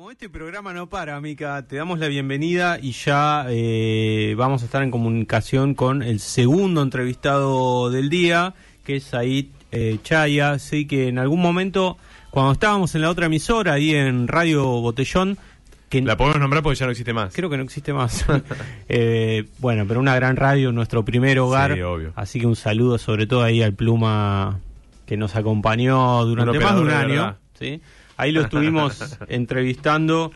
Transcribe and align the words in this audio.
Como 0.00 0.12
este 0.12 0.30
programa 0.30 0.72
no 0.72 0.88
para, 0.88 1.20
Mica, 1.20 1.62
te 1.68 1.76
damos 1.76 1.98
la 1.98 2.08
bienvenida 2.08 2.78
y 2.80 2.92
ya 2.92 3.44
eh, 3.50 4.34
vamos 4.34 4.62
a 4.62 4.64
estar 4.64 4.82
en 4.82 4.90
comunicación 4.90 5.74
con 5.74 6.02
el 6.02 6.20
segundo 6.20 6.80
entrevistado 6.80 7.90
del 7.90 8.08
día, 8.08 8.54
que 8.82 8.96
es 8.96 9.04
Said 9.04 9.48
eh, 9.72 9.98
Chaya. 10.02 10.52
Así 10.52 10.86
que 10.86 11.08
en 11.08 11.18
algún 11.18 11.42
momento, 11.42 11.98
cuando 12.30 12.52
estábamos 12.52 12.94
en 12.94 13.02
la 13.02 13.10
otra 13.10 13.26
emisora, 13.26 13.74
ahí 13.74 13.94
en 13.94 14.26
Radio 14.26 14.64
Botellón, 14.80 15.36
que 15.90 16.00
La 16.00 16.16
podemos 16.16 16.40
nombrar 16.40 16.62
porque 16.62 16.78
ya 16.78 16.86
no 16.86 16.92
existe 16.92 17.12
más. 17.12 17.34
creo 17.34 17.50
que 17.50 17.58
no 17.58 17.64
existe 17.64 17.92
más. 17.92 18.24
Eh, 18.88 19.48
bueno, 19.58 19.84
pero 19.86 20.00
una 20.00 20.14
gran 20.14 20.36
radio, 20.36 20.72
nuestro 20.72 21.04
primer 21.04 21.38
hogar. 21.40 21.74
Sí, 21.74 21.82
obvio. 21.82 22.14
Así 22.16 22.40
que 22.40 22.46
un 22.46 22.56
saludo 22.56 22.96
sobre 22.96 23.26
todo 23.26 23.42
ahí 23.42 23.62
al 23.62 23.74
Pluma 23.74 24.60
que 25.04 25.18
nos 25.18 25.36
acompañó 25.36 26.24
durante 26.24 26.58
más 26.58 26.74
de 26.74 26.80
un 26.80 26.90
año. 26.90 27.36
¿sí? 27.58 27.82
Ahí 28.20 28.32
lo 28.32 28.42
estuvimos 28.42 29.16
entrevistando 29.28 30.30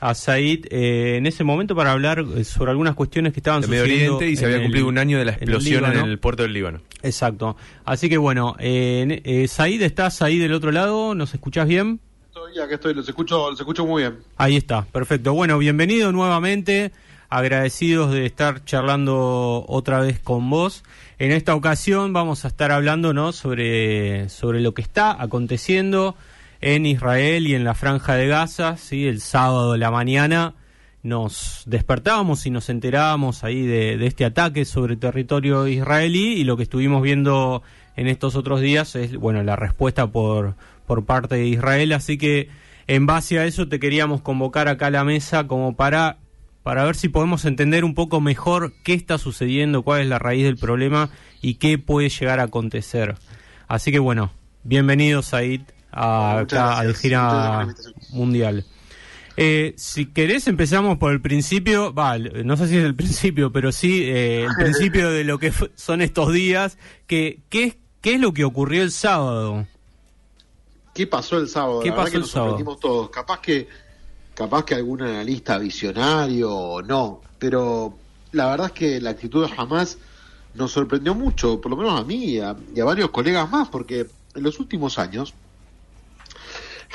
a 0.00 0.14
Said 0.14 0.66
eh, 0.70 1.16
en 1.18 1.26
ese 1.26 1.44
momento 1.44 1.76
para 1.76 1.92
hablar 1.92 2.24
eh, 2.34 2.44
sobre 2.44 2.70
algunas 2.70 2.94
cuestiones 2.94 3.34
que 3.34 3.40
estaban 3.40 3.60
de 3.60 3.68
Medio 3.68 3.82
sucediendo. 3.84 4.16
Oriente 4.16 4.32
y 4.32 4.36
se 4.36 4.44
había 4.46 4.56
el- 4.56 4.62
cumplido 4.62 4.88
un 4.88 4.96
año 4.96 5.18
de 5.18 5.26
la 5.26 5.32
en 5.32 5.42
el 5.42 5.42
explosión 5.50 5.84
en 5.84 5.98
el, 5.98 6.18
puerto 6.18 6.44
del 6.44 6.54
Líbano. 6.54 6.80
Exacto. 7.02 7.56
Así 7.84 8.08
que 8.08 8.16
bueno, 8.16 8.56
eh, 8.58 9.20
eh, 9.24 9.48
Said, 9.48 9.82
¿estás 9.82 10.22
ahí 10.22 10.38
del 10.38 10.54
otro 10.54 10.72
lado? 10.72 11.14
¿Nos 11.14 11.34
escuchás 11.34 11.68
bien? 11.68 12.00
Estoy, 12.28 12.58
acá 12.58 12.76
estoy, 12.76 12.94
los 12.94 13.06
escucho, 13.06 13.50
los 13.50 13.60
escucho 13.60 13.84
muy 13.84 14.02
bien. 14.02 14.16
Ahí 14.38 14.56
está, 14.56 14.86
perfecto. 14.86 15.34
Bueno, 15.34 15.58
bienvenido 15.58 16.12
nuevamente. 16.12 16.92
Agradecidos 17.28 18.12
de 18.12 18.24
estar 18.24 18.64
charlando 18.64 19.64
otra 19.68 20.00
vez 20.00 20.20
con 20.20 20.48
vos. 20.48 20.84
En 21.18 21.32
esta 21.32 21.54
ocasión 21.54 22.14
vamos 22.14 22.46
a 22.46 22.48
estar 22.48 22.72
hablando 22.72 23.12
¿no? 23.12 23.32
sobre, 23.32 24.28
sobre 24.30 24.60
lo 24.60 24.72
que 24.74 24.80
está 24.82 25.20
aconteciendo 25.20 26.14
en 26.60 26.86
Israel 26.86 27.46
y 27.46 27.54
en 27.54 27.64
la 27.64 27.74
franja 27.74 28.14
de 28.14 28.26
Gaza. 28.26 28.76
¿sí? 28.76 29.06
El 29.06 29.20
sábado 29.20 29.72
de 29.72 29.78
la 29.78 29.90
mañana 29.90 30.54
nos 31.02 31.62
despertábamos 31.66 32.46
y 32.46 32.50
nos 32.50 32.68
enterábamos 32.68 33.44
ahí 33.44 33.64
de, 33.64 34.04
este 34.06 34.24
ataque 34.24 34.64
sobre 34.64 34.96
territorio 34.96 35.68
israelí 35.68 36.32
y 36.32 36.44
lo 36.44 36.56
que 36.56 36.64
estuvimos 36.64 37.02
viendo 37.02 37.62
en 37.94 38.08
estos 38.08 38.34
otros 38.34 38.60
días 38.60 38.96
es 38.96 39.16
bueno 39.16 39.42
la 39.42 39.54
respuesta 39.54 40.08
por, 40.08 40.56
por 40.86 41.04
parte 41.04 41.36
de 41.36 41.46
Israel. 41.46 41.92
Así 41.92 42.18
que 42.18 42.48
en 42.88 43.06
base 43.06 43.38
a 43.38 43.46
eso 43.46 43.68
te 43.68 43.78
queríamos 43.78 44.20
convocar 44.20 44.68
acá 44.68 44.88
a 44.88 44.90
la 44.90 45.04
mesa 45.04 45.46
como 45.46 45.76
para 45.76 46.18
para 46.64 46.82
ver 46.82 46.96
si 46.96 47.08
podemos 47.08 47.44
entender 47.44 47.84
un 47.84 47.94
poco 47.94 48.20
mejor 48.20 48.72
qué 48.82 48.92
está 48.92 49.18
sucediendo, 49.18 49.82
cuál 49.82 50.00
es 50.00 50.08
la 50.08 50.18
raíz 50.18 50.42
del 50.42 50.56
problema 50.56 51.10
y 51.40 51.54
qué 51.54 51.78
puede 51.78 52.08
llegar 52.08 52.40
a 52.40 52.44
acontecer. 52.44 53.14
Así 53.68 53.92
que 53.92 54.00
bueno, 54.00 54.32
bienvenido 54.64 55.22
Said 55.22 55.60
a, 55.92 56.38
Muchas 56.40 56.78
acá 56.80 56.94
gira 56.94 57.68
mundial. 58.10 58.64
Eh, 59.38 59.74
si 59.76 60.06
querés 60.06 60.46
empezamos 60.48 60.96
por 60.98 61.12
el 61.12 61.20
principio, 61.20 61.92
va, 61.92 62.16
no 62.18 62.56
sé 62.56 62.68
si 62.68 62.76
es 62.78 62.84
el 62.84 62.94
principio, 62.94 63.52
pero 63.52 63.70
sí 63.72 64.02
eh, 64.04 64.44
el 64.44 64.54
principio 64.64 65.10
de 65.10 65.24
lo 65.24 65.38
que 65.38 65.52
son 65.74 66.00
estos 66.00 66.32
días, 66.32 66.78
que 67.06 67.40
¿qué, 67.50 67.64
es- 67.64 67.76
¿qué 68.00 68.14
es 68.14 68.20
lo 68.20 68.32
que 68.32 68.44
ocurrió 68.44 68.82
el 68.82 68.90
sábado? 68.92 69.66
¿Qué 70.94 71.06
pasó 71.06 71.36
el 71.36 71.48
sábado? 71.48 71.80
¿Qué 71.80 71.90
La 71.90 71.96
pasó 71.96 72.10
que 72.10 72.16
el 72.16 72.20
nos 72.22 72.30
sábado? 72.30 72.50
sorprendimos 72.52 72.80
todos. 72.80 73.10
Capaz 73.10 73.40
que, 73.40 73.68
capaz 74.34 74.64
que 74.64 74.74
algún 74.74 75.02
analista 75.02 75.58
visionario 75.58 76.50
o 76.50 76.82
no, 76.82 77.20
pero 77.38 77.94
la 78.32 78.46
verdad 78.48 78.66
es 78.68 78.72
que 78.72 79.00
la 79.02 79.10
actitud 79.10 79.46
de 79.46 79.52
Hamas 79.56 79.98
nos 80.54 80.72
sorprendió 80.72 81.14
mucho, 81.14 81.60
por 81.60 81.70
lo 81.70 81.76
menos 81.76 82.00
a 82.00 82.04
mí 82.04 82.24
y 82.24 82.40
a, 82.40 82.56
y 82.74 82.80
a 82.80 82.84
varios 82.86 83.10
colegas 83.10 83.50
más, 83.50 83.68
porque 83.68 84.06
en 84.34 84.42
los 84.42 84.58
últimos 84.58 84.98
años, 84.98 85.34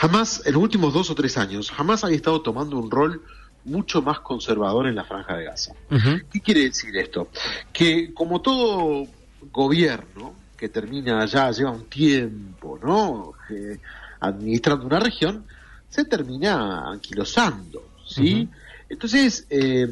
Hamas, 0.01 0.41
en 0.47 0.53
los 0.53 0.63
últimos 0.63 0.93
dos 0.95 1.11
o 1.11 1.15
tres 1.15 1.37
años, 1.37 1.71
Hamas 1.77 2.03
había 2.03 2.15
estado 2.15 2.41
tomando 2.41 2.75
un 2.75 2.89
rol 2.89 3.23
mucho 3.65 4.01
más 4.01 4.19
conservador 4.21 4.87
en 4.87 4.95
la 4.95 5.03
franja 5.03 5.37
de 5.37 5.43
Gaza. 5.43 5.73
Ujú, 5.91 6.21
¿Qué 6.31 6.41
quiere 6.41 6.61
decir 6.61 6.97
esto? 6.97 7.27
Que 7.71 8.11
como 8.11 8.41
todo 8.41 9.05
gobierno 9.51 10.33
que 10.57 10.69
termina 10.69 11.23
ya, 11.25 11.51
lleva 11.51 11.69
un 11.69 11.85
tiempo, 11.85 12.79
¿no? 12.81 13.33
Eh, 13.51 13.79
administrando 14.19 14.87
una 14.87 14.99
región, 14.99 15.45
se 15.87 16.05
termina 16.05 16.89
anquilosando, 16.89 17.83
¿sí? 18.07 18.49
Entonces, 18.89 19.45
eh, 19.51 19.87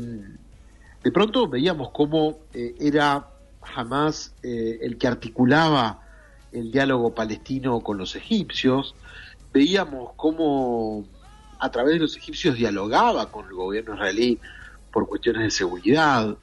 de 1.03 1.11
pronto 1.11 1.47
veíamos 1.47 1.91
cómo 1.91 2.39
eh, 2.53 2.75
era 2.79 3.27
jamás 3.61 4.33
el 4.41 4.97
que 4.97 5.07
articulaba 5.07 6.01
el 6.51 6.71
diálogo 6.71 7.13
palestino 7.13 7.81
con 7.81 7.99
los 7.99 8.15
egipcios, 8.15 8.95
veíamos 9.53 10.11
cómo 10.15 11.05
a 11.59 11.69
través 11.69 11.95
de 11.95 11.99
los 11.99 12.15
egipcios 12.15 12.55
dialogaba 12.55 13.31
con 13.31 13.45
el 13.47 13.53
gobierno 13.53 13.95
israelí 13.95 14.39
por 14.91 15.07
cuestiones 15.07 15.43
de 15.43 15.51
seguridad, 15.51 16.35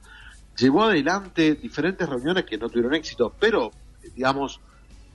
llevó 0.57 0.83
adelante 0.83 1.55
diferentes 1.55 2.07
reuniones 2.07 2.45
que 2.45 2.57
no 2.57 2.69
tuvieron 2.69 2.93
éxito, 2.93 3.33
pero, 3.39 3.71
digamos, 4.15 4.59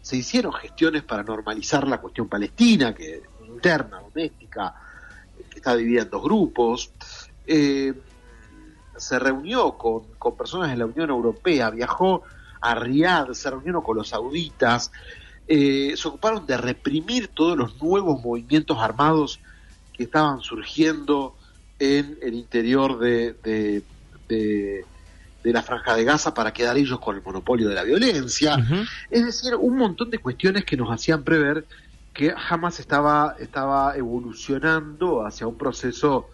se 0.00 0.16
hicieron 0.16 0.52
gestiones 0.52 1.02
para 1.02 1.22
normalizar 1.22 1.86
la 1.86 2.00
cuestión 2.00 2.28
palestina, 2.28 2.94
que 2.94 3.22
interna, 3.46 4.00
doméstica, 4.00 4.74
que 5.50 5.58
está 5.58 5.76
dividida 5.76 6.02
en 6.02 6.10
dos 6.10 6.22
grupos. 6.22 6.92
Eh, 7.46 7.94
se 8.96 9.18
reunió 9.18 9.76
con, 9.78 10.04
con 10.18 10.36
personas 10.36 10.70
de 10.70 10.76
la 10.76 10.86
Unión 10.86 11.10
Europea, 11.10 11.70
viajó 11.70 12.22
a 12.60 12.74
Riad, 12.74 13.32
se 13.32 13.50
reunió 13.50 13.82
con 13.82 13.96
los 13.96 14.08
sauditas, 14.08 14.92
eh, 15.48 15.94
se 15.96 16.08
ocuparon 16.08 16.46
de 16.46 16.56
reprimir 16.56 17.28
todos 17.28 17.56
los 17.56 17.80
nuevos 17.82 18.22
movimientos 18.22 18.78
armados 18.78 19.40
que 19.92 20.04
estaban 20.04 20.40
surgiendo 20.40 21.36
en 21.78 22.18
el 22.22 22.34
interior 22.34 22.98
de, 22.98 23.34
de, 23.42 23.82
de, 24.28 24.84
de 25.42 25.52
la 25.52 25.62
franja 25.62 25.96
de 25.96 26.04
Gaza 26.04 26.32
para 26.32 26.52
quedar 26.52 26.76
ellos 26.76 27.00
con 27.00 27.16
el 27.16 27.22
monopolio 27.22 27.68
de 27.68 27.74
la 27.74 27.82
violencia. 27.82 28.56
Es 29.10 29.24
decir, 29.24 29.54
un 29.56 29.76
montón 29.76 30.10
de 30.10 30.18
cuestiones 30.18 30.64
que 30.64 30.76
nos 30.76 30.88
hacían 30.90 31.24
prever 31.24 31.66
que 32.12 32.32
Hamas 32.48 32.78
estaba, 32.78 33.36
estaba 33.40 33.96
evolucionando 33.96 35.26
hacia 35.26 35.46
un 35.46 35.56
proceso 35.56 36.28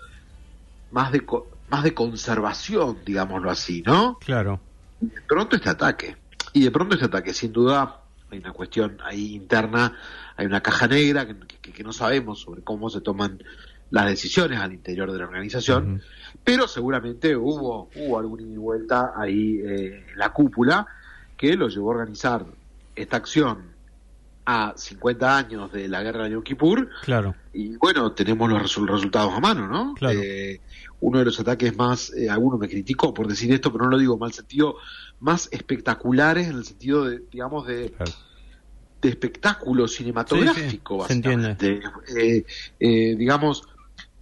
más 0.91 1.13
de, 1.13 1.25
más 1.71 1.83
de 1.85 1.95
conservación, 1.95 2.99
digámoslo 3.05 3.51
así, 3.51 3.83
¿no? 3.87 4.19
Claro. 4.19 4.61
Y 5.01 5.07
de 5.07 5.21
pronto 5.23 5.57
este 5.57 5.69
ataque. 5.69 6.17
Y 6.53 6.65
de 6.65 6.71
pronto 6.71 6.95
este 6.95 7.07
ataque, 7.07 7.33
sin 7.33 7.53
duda, 7.53 8.01
hay 8.31 8.39
una 8.39 8.53
cuestión 8.53 8.99
ahí 9.05 9.35
interna, 9.35 9.97
hay 10.37 10.47
una 10.47 10.61
caja 10.61 10.87
negra 10.87 11.27
que, 11.27 11.37
que- 11.61 11.73
que 11.73 11.85
no 11.85 11.93
sabemos 11.93 12.41
sobre 12.41 12.63
cómo 12.63 12.91
se 12.91 13.01
toman 13.01 13.43
las 13.91 14.07
decisiones 14.07 14.59
al 14.61 14.73
interior 14.75 15.11
de 15.13 15.19
la 15.19 15.25
organización, 15.25 16.03
pero 16.45 16.69
seguramente 16.69 17.35
hubo, 17.37 17.89
hubo 17.97 18.19
algún 18.19 18.41
ida 18.41 18.53
y 18.53 18.57
vuelta 18.59 19.13
ahí 19.17 19.61
eh, 19.65 20.05
en 20.13 20.19
la 20.19 20.31
cúpula 20.33 20.87
que 21.37 21.57
lo 21.57 21.69
llevó 21.69 21.93
a 21.93 21.97
organizar 21.99 22.45
esta 22.95 23.17
acción 23.17 23.77
a 24.45 24.73
50 24.77 25.37
años 25.37 25.73
de 25.73 25.89
la 25.89 26.03
guerra 26.03 26.25
de 26.25 26.31
Yom 26.31 26.43
Kippur 26.43 26.89
Claro. 27.03 27.35
y 27.53 27.77
bueno, 27.77 28.13
tenemos 28.13 28.49
los 28.51 28.61
resu- 28.63 28.87
resultados 28.87 29.33
a 29.35 29.41
mano, 29.41 29.69
¿no? 29.69 29.95
Claro. 29.95 30.19
Eh, 30.23 30.61
uno 31.01 31.19
de 31.21 31.27
los 31.27 31.39
ataques 31.39 31.77
más, 31.77 32.13
eh, 32.15 32.29
alguno 32.29 32.59
me 32.59 32.69
criticó 32.69 33.15
por 33.15 33.29
decir 33.29 33.53
esto, 33.53 33.71
pero 33.73 33.85
no 33.85 33.91
lo 33.93 33.99
digo 33.99 34.15
en 34.15 34.21
mal 34.21 34.33
sentido, 34.33 34.77
más 35.21 35.49
espectaculares 35.53 36.49
en 36.49 36.57
el 36.57 36.65
sentido 36.65 37.05
de, 37.05 37.23
digamos, 37.31 37.67
de, 37.67 37.91
Claro. 37.93 38.13
de 39.03 39.09
espectáculo 39.09 39.87
cinematográfico, 39.89 41.05
Sí. 41.59 41.81
Eh, 42.17 42.45
eh, 42.79 43.17
digamos, 43.17 43.63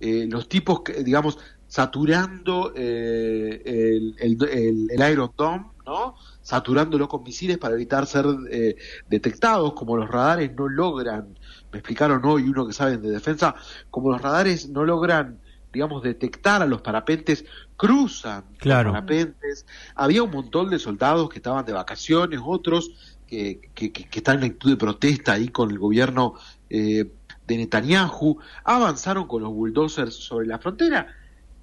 eh, 0.00 0.26
los 0.30 0.48
tipos, 0.48 0.82
que, 0.82 1.02
digamos, 1.02 1.38
saturando 1.66 2.72
eh, 2.76 3.60
el, 3.64 4.14
el, 4.18 4.48
el- 4.48 4.86
el 4.90 5.12
Iron 5.12 5.32
Dome, 5.36 5.66
¿no? 5.84 6.14
Saturándolo 6.40 7.08
con 7.08 7.22
misiles 7.22 7.58
para 7.58 7.74
evitar 7.74 8.06
ser 8.06 8.24
eh, 8.50 8.76
detectados, 9.06 9.72
como 9.74 9.96
los 9.96 10.08
radares 10.08 10.52
no 10.54 10.68
logran, 10.68 11.36
me 11.72 11.78
explicaron 11.80 12.24
hoy 12.24 12.44
uno 12.48 12.66
que 12.66 12.72
saben 12.72 13.02
de 13.02 13.10
defensa, 13.10 13.54
como 13.90 14.10
los 14.12 14.20
radares 14.22 14.68
no 14.68 14.84
logran, 14.84 15.40
digamos, 15.72 16.02
detectar 16.02 16.62
a 16.62 16.66
los 16.66 16.80
parapentes, 16.82 17.44
cruzan 17.76 18.44
Claro. 18.58 18.90
los 18.90 18.94
parapentes. 18.94 19.66
Había 19.94 20.22
un 20.22 20.30
montón 20.30 20.70
de 20.70 20.78
soldados 20.78 21.28
que 21.28 21.36
estaban 21.38 21.64
de 21.66 21.72
vacaciones, 21.72 22.40
otros 22.44 22.90
que, 23.26 23.60
que, 23.74 23.92
que- 23.92 24.08
que 24.08 24.18
están 24.18 24.38
en 24.38 24.44
actitud 24.44 24.70
de 24.70 24.76
protesta 24.76 25.32
ahí 25.32 25.48
con 25.48 25.70
el 25.70 25.78
gobierno 25.78 26.34
eh, 26.70 27.10
de 27.46 27.56
Netanyahu, 27.56 28.38
avanzaron 28.64 29.26
con 29.26 29.42
los 29.42 29.52
bulldozers 29.52 30.14
sobre 30.14 30.46
la 30.46 30.58
frontera 30.58 31.06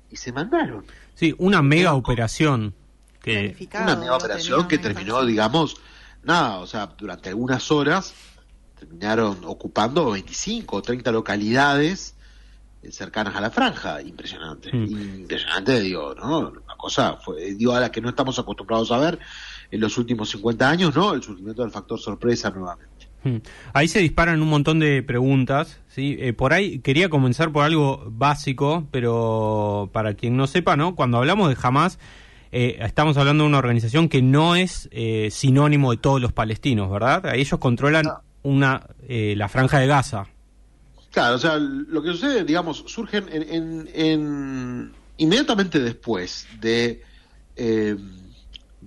y 0.09 0.15
se 0.15 0.31
mandaron. 0.31 0.85
Sí, 1.15 1.33
una 1.39 1.61
mega 1.61 1.94
operación 1.94 2.73
que 3.21 3.56
Una 3.81 3.95
mega 3.95 4.15
operación 4.17 4.67
que 4.67 4.77
terminó, 4.77 5.25
digamos, 5.25 5.77
nada, 6.23 6.59
o 6.59 6.67
sea, 6.67 6.88
durante 6.97 7.29
algunas 7.29 7.71
horas 7.71 8.13
terminaron 8.77 9.39
ocupando 9.45 10.11
25 10.11 10.75
o 10.77 10.81
30 10.81 11.11
localidades 11.11 12.15
eh, 12.15 12.22
cercanas 12.91 13.35
a 13.35 13.41
la 13.41 13.51
franja. 13.51 14.01
Impresionante. 14.01 14.71
Mm. 14.71 15.21
Impresionante, 15.21 15.80
digo, 15.80 16.13
¿no? 16.15 16.39
Una 16.50 16.75
cosa, 16.77 17.18
fue, 17.18 17.53
digo, 17.56 17.74
a 17.74 17.80
la 17.80 17.91
que 17.91 18.01
no 18.01 18.09
estamos 18.09 18.38
acostumbrados 18.39 18.91
a 18.91 18.97
ver 18.97 19.19
en 19.71 19.80
los 19.80 19.97
últimos 19.97 20.30
50 20.30 20.69
años, 20.69 20.95
¿no? 20.95 21.13
El 21.13 21.24
surgimiento 21.24 21.63
del 21.63 21.71
factor 21.71 22.00
sorpresa 22.00 22.50
nuevamente. 22.51 23.07
Hmm. 23.24 23.38
Ahí 23.74 23.88
se 23.88 24.00
disparan 24.00 24.41
un 24.41 24.50
montón 24.50 24.80
de 24.80 25.01
preguntas, 25.01 25.80
¿sí? 25.88 26.18
Eh, 26.19 26.33
por 26.33 26.53
ahí 26.53 26.80
quería 26.80 27.09
comenzar 27.09 27.51
por 27.51 27.63
algo 27.63 28.03
básico, 28.07 28.88
pero 28.91 29.89
para 29.94 30.13
quien 30.13 30.35
no 30.35 30.45
sepa, 30.45 30.75
¿no? 30.75 30.95
Cuando 30.95 31.18
hablamos 31.18 31.50
de 31.50 31.57
Hamas, 31.62 32.00
eh, 32.51 32.77
estamos 32.81 33.18
hablando 33.18 33.45
de 33.45 33.50
una 33.50 33.57
organización 33.59 34.09
que 34.09 34.21
no 34.21 34.56
es 34.56 34.89
eh, 34.91 35.30
sinónimo 35.31 35.91
de 35.91 35.97
todos 35.97 36.21
los 36.21 36.33
palestinos, 36.33 36.91
¿verdad? 36.91 37.33
Ellos 37.33 37.59
controlan 37.59 38.06
una 38.44 38.88
la 39.07 39.47
franja 39.47 39.80
de 39.80 39.88
Gaza. 39.88 40.27
Claro, 41.13 41.36
o 41.36 41.39
sea, 41.39 41.57
lo 41.57 42.01
que 42.01 42.10
sucede, 42.10 42.44
digamos, 42.44 42.83
surgen 42.88 43.30
en, 43.31 44.92
inmediatamente 45.18 45.80
después 45.80 46.48
de 46.60 47.01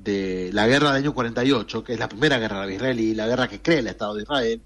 de 0.02 0.50
la 0.52 0.66
guerra 0.66 0.92
del 0.92 1.04
año 1.04 1.14
48, 1.14 1.84
que 1.84 1.94
es 1.94 1.98
la 1.98 2.08
primera 2.08 2.38
guerra 2.38 2.66
de 2.66 2.74
Israel 2.74 3.00
y 3.00 3.14
la 3.14 3.26
guerra 3.26 3.48
que 3.48 3.60
crea 3.60 3.78
el 3.78 3.86
Estado 3.86 4.14
de 4.14 4.22
Israel, 4.22 4.62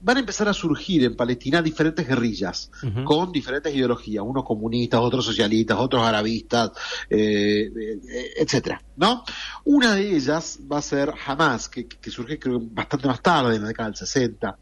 van 0.00 0.16
a 0.16 0.20
empezar 0.20 0.48
a 0.48 0.54
surgir 0.54 1.04
en 1.04 1.14
Palestina 1.14 1.62
diferentes 1.62 2.06
guerrillas 2.06 2.70
con 3.04 3.30
diferentes 3.30 3.74
ideologías, 3.74 4.24
unos 4.26 4.44
comunistas, 4.44 5.00
otros 5.00 5.24
socialistas, 5.24 5.78
otros 5.78 6.02
arabistas, 6.02 6.72
eh, 7.08 7.70
eh, 7.76 8.32
etcétera, 8.36 8.82
¿no? 8.96 9.24
Una 9.64 9.94
de 9.94 10.16
ellas 10.16 10.58
va 10.70 10.78
a 10.78 10.82
ser 10.82 11.12
Hamas, 11.26 11.68
que, 11.68 11.86
surge 12.10 12.38
creo 12.38 12.60
bastante 12.60 13.06
más 13.06 13.22
tarde, 13.22 13.56
en 13.56 13.62
la 13.62 13.68
década 13.68 13.90
del 13.90 13.96
60, 13.96 14.58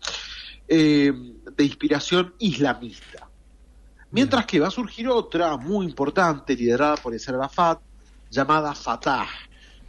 eh, 0.69 1.13
de 1.61 1.67
inspiración 1.67 2.35
islamista. 2.39 3.29
Mientras 4.11 4.47
que 4.47 4.59
va 4.59 4.69
a 4.69 4.71
surgir 4.71 5.09
otra 5.09 5.57
muy 5.57 5.87
importante, 5.87 6.57
liderada 6.57 6.97
por 6.97 7.13
Yasser 7.13 7.35
Arafat, 7.35 7.81
llamada 8.31 8.75
Fatah, 8.75 9.29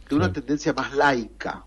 de 0.08 0.14
una 0.14 0.32
tendencia 0.32 0.72
más 0.74 0.92
laica, 0.94 1.64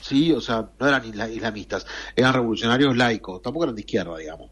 ¿sí? 0.00 0.30
O 0.32 0.40
sea, 0.40 0.68
no 0.78 0.86
eran 0.86 1.04
islamistas, 1.06 1.86
eran 2.14 2.34
revolucionarios 2.34 2.96
laicos, 2.96 3.40
tampoco 3.42 3.64
eran 3.64 3.74
de 3.74 3.80
izquierda, 3.80 4.16
digamos. 4.18 4.50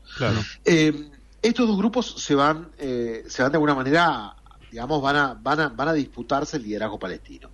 Eh, 0.64 1.10
estos 1.42 1.68
dos 1.68 1.76
grupos 1.76 2.14
se 2.18 2.34
van, 2.34 2.70
eh, 2.78 3.24
se 3.28 3.42
van 3.42 3.52
de 3.52 3.56
alguna 3.56 3.74
manera, 3.74 4.34
digamos, 4.70 5.02
van 5.02 5.16
a, 5.16 5.34
van 5.34 5.60
a, 5.60 5.68
van 5.68 5.88
a 5.88 5.92
disputarse 5.92 6.56
el 6.56 6.62
liderazgo 6.62 6.98
palestino. 6.98 7.50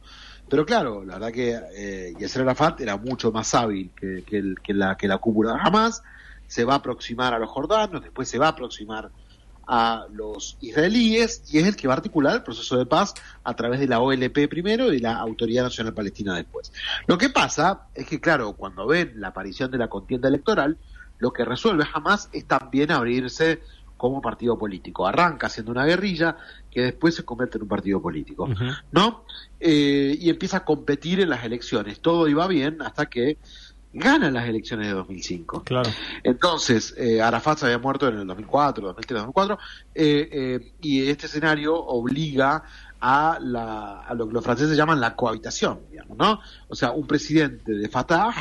Pero 0.48 0.64
claro, 0.64 1.04
la 1.04 1.14
verdad 1.14 1.32
que 1.32 1.60
eh, 1.74 2.14
Yasser 2.18 2.42
Arafat 2.42 2.80
era 2.80 2.96
mucho 2.96 3.32
más 3.32 3.52
hábil 3.54 3.90
que, 3.94 4.24
que, 4.24 4.72
la, 4.72 4.96
que 4.96 5.08
la 5.08 5.18
cúpula 5.18 5.58
jamás, 5.58 6.02
se 6.50 6.64
va 6.64 6.74
a 6.74 6.76
aproximar 6.78 7.32
a 7.32 7.38
los 7.38 7.48
jordanos, 7.48 8.02
después 8.02 8.28
se 8.28 8.36
va 8.36 8.46
a 8.46 8.50
aproximar 8.50 9.12
a 9.68 10.06
los 10.12 10.58
israelíes 10.60 11.44
y 11.54 11.58
es 11.58 11.66
el 11.68 11.76
que 11.76 11.86
va 11.86 11.94
a 11.94 11.98
articular 11.98 12.34
el 12.34 12.42
proceso 12.42 12.76
de 12.76 12.86
paz 12.86 13.14
a 13.44 13.54
través 13.54 13.78
de 13.78 13.86
la 13.86 14.00
OLP 14.00 14.48
primero 14.48 14.92
y 14.92 14.98
la 14.98 15.14
Autoridad 15.14 15.62
Nacional 15.62 15.94
Palestina 15.94 16.34
después. 16.34 16.72
Lo 17.06 17.16
que 17.18 17.28
pasa 17.28 17.82
es 17.94 18.04
que, 18.04 18.20
claro, 18.20 18.54
cuando 18.54 18.84
ven 18.84 19.12
la 19.20 19.28
aparición 19.28 19.70
de 19.70 19.78
la 19.78 19.86
contienda 19.86 20.26
electoral, 20.26 20.76
lo 21.18 21.32
que 21.32 21.44
resuelve 21.44 21.84
jamás 21.84 22.28
es 22.32 22.46
también 22.46 22.90
abrirse 22.90 23.60
como 23.96 24.20
partido 24.20 24.58
político. 24.58 25.06
Arranca 25.06 25.48
siendo 25.48 25.70
una 25.70 25.84
guerrilla 25.84 26.36
que 26.68 26.80
después 26.80 27.14
se 27.14 27.24
convierte 27.24 27.58
en 27.58 27.62
un 27.62 27.68
partido 27.68 28.02
político, 28.02 28.48
¿no? 28.90 29.24
Eh, 29.60 30.16
y 30.18 30.30
empieza 30.30 30.56
a 30.56 30.64
competir 30.64 31.20
en 31.20 31.28
las 31.28 31.44
elecciones. 31.44 32.00
Todo 32.00 32.26
iba 32.26 32.48
bien 32.48 32.82
hasta 32.82 33.06
que 33.06 33.38
ganan 33.92 34.34
las 34.34 34.48
elecciones 34.48 34.86
de 34.88 34.94
2005. 34.94 35.64
Claro. 35.64 35.90
Entonces, 36.22 36.94
eh, 36.96 37.20
Arafat 37.20 37.58
se 37.58 37.66
había 37.66 37.78
muerto 37.78 38.08
en 38.08 38.18
el 38.18 38.26
2004, 38.26 38.86
2003, 38.88 39.18
2004, 39.18 39.58
eh, 39.94 40.72
y 40.80 41.08
este 41.08 41.26
escenario 41.26 41.74
obliga 41.74 42.62
a, 43.00 43.38
la, 43.40 44.00
a 44.02 44.14
lo 44.14 44.28
que 44.28 44.34
los 44.34 44.44
franceses 44.44 44.76
llaman 44.76 45.00
la 45.00 45.16
cohabitación, 45.16 45.80
digamos, 45.90 46.18
¿no? 46.18 46.40
O 46.68 46.74
sea, 46.74 46.92
un 46.92 47.06
presidente 47.06 47.72
de 47.72 47.88
Fatah 47.88 48.32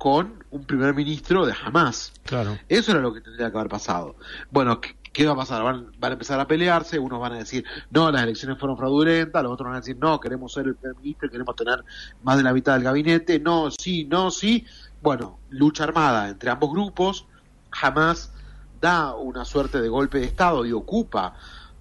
con 0.00 0.42
un 0.50 0.64
primer 0.64 0.94
ministro 0.94 1.44
de 1.44 1.52
Hamas. 1.62 2.14
Claro. 2.24 2.58
Eso 2.70 2.92
era 2.92 3.02
lo 3.02 3.12
que 3.12 3.20
tendría 3.20 3.50
que 3.50 3.58
haber 3.58 3.68
pasado. 3.68 4.16
Bueno, 4.50 4.80
¿qué 4.80 5.26
va 5.26 5.34
a 5.34 5.36
pasar? 5.36 5.62
Van, 5.62 5.92
van, 5.98 6.12
a 6.12 6.14
empezar 6.14 6.40
a 6.40 6.46
pelearse, 6.46 6.98
unos 6.98 7.20
van 7.20 7.34
a 7.34 7.36
decir, 7.36 7.66
no, 7.90 8.10
las 8.10 8.22
elecciones 8.22 8.58
fueron 8.58 8.78
fraudulentas, 8.78 9.42
los 9.42 9.52
otros 9.52 9.66
van 9.66 9.74
a 9.74 9.80
decir, 9.80 9.98
no, 10.00 10.18
queremos 10.18 10.54
ser 10.54 10.68
el 10.68 10.74
primer 10.74 10.96
ministro, 10.96 11.28
queremos 11.28 11.54
tener 11.54 11.84
más 12.22 12.38
de 12.38 12.42
la 12.42 12.54
mitad 12.54 12.72
del 12.72 12.84
gabinete, 12.84 13.38
no, 13.40 13.70
sí, 13.70 14.06
no, 14.06 14.30
sí. 14.30 14.64
Bueno, 15.02 15.38
lucha 15.50 15.84
armada 15.84 16.30
entre 16.30 16.48
ambos 16.48 16.70
grupos, 16.70 17.26
jamás 17.68 18.32
da 18.80 19.14
una 19.14 19.44
suerte 19.44 19.82
de 19.82 19.88
golpe 19.90 20.18
de 20.18 20.24
Estado 20.24 20.64
y 20.64 20.72
ocupa 20.72 21.34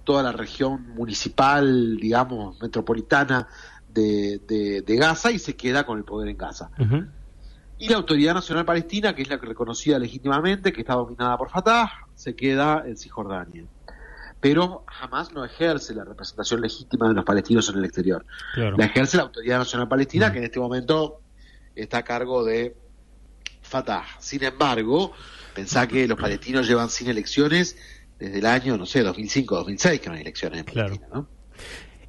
toda 0.03 0.23
la 0.23 0.33
región 0.33 0.89
municipal, 0.89 1.95
digamos, 1.95 2.61
metropolitana 2.61 3.47
de, 3.87 4.83
de, 4.85 4.95
Gaza 4.97 5.31
y 5.31 5.39
se 5.39 5.55
queda 5.55 5.85
con 5.85 5.97
el 5.97 6.03
poder 6.03 6.27
en 6.27 6.37
Gaza 6.37 6.69
y 7.79 7.87
la 7.87 7.95
Autoridad 7.95 8.33
Nacional 8.33 8.65
Palestina, 8.65 9.15
que 9.15 9.21
es 9.21 9.29
la 9.29 9.39
que 9.39 9.47
reconocida 9.47 9.97
legítimamente, 9.97 10.73
que 10.73 10.81
está 10.81 10.95
dominada 10.95 11.37
por 11.37 11.49
Fatah, 11.49 11.89
se 12.13 12.35
queda 12.35 12.83
en 12.85 12.97
Cisjordania. 12.97 13.63
Pero 14.41 14.83
jamás 14.87 15.31
no 15.31 15.45
ejerce 15.45 15.95
la 15.95 16.03
representación 16.03 16.59
legítima 16.59 17.07
de 17.07 17.13
los 17.13 17.23
palestinos 17.23 17.69
en 17.69 17.77
el 17.77 17.85
exterior. 17.85 18.25
La 18.55 18.85
ejerce 18.85 19.15
la 19.15 19.23
Autoridad 19.23 19.59
Nacional 19.59 19.87
Palestina, 19.87 20.31
que 20.31 20.39
en 20.39 20.43
este 20.43 20.59
momento 20.59 21.21
está 21.73 21.99
a 21.99 22.03
cargo 22.03 22.43
de 22.43 22.75
Fatah. 23.61 24.03
Sin 24.19 24.43
embargo, 24.43 25.13
pensá 25.55 25.87
que 25.87 26.05
los 26.05 26.19
palestinos 26.19 26.67
llevan 26.67 26.89
sin 26.89 27.07
elecciones 27.07 27.77
desde 28.17 28.39
el 28.39 28.45
año, 28.45 28.77
no 28.77 28.85
sé, 28.85 29.03
2005, 29.03 29.55
2006, 29.55 30.01
que 30.01 30.09
no 30.09 30.15
hay 30.15 30.21
elecciones 30.21 30.59
en 30.59 30.65
Palestina, 30.65 31.07
¿no? 31.13 31.38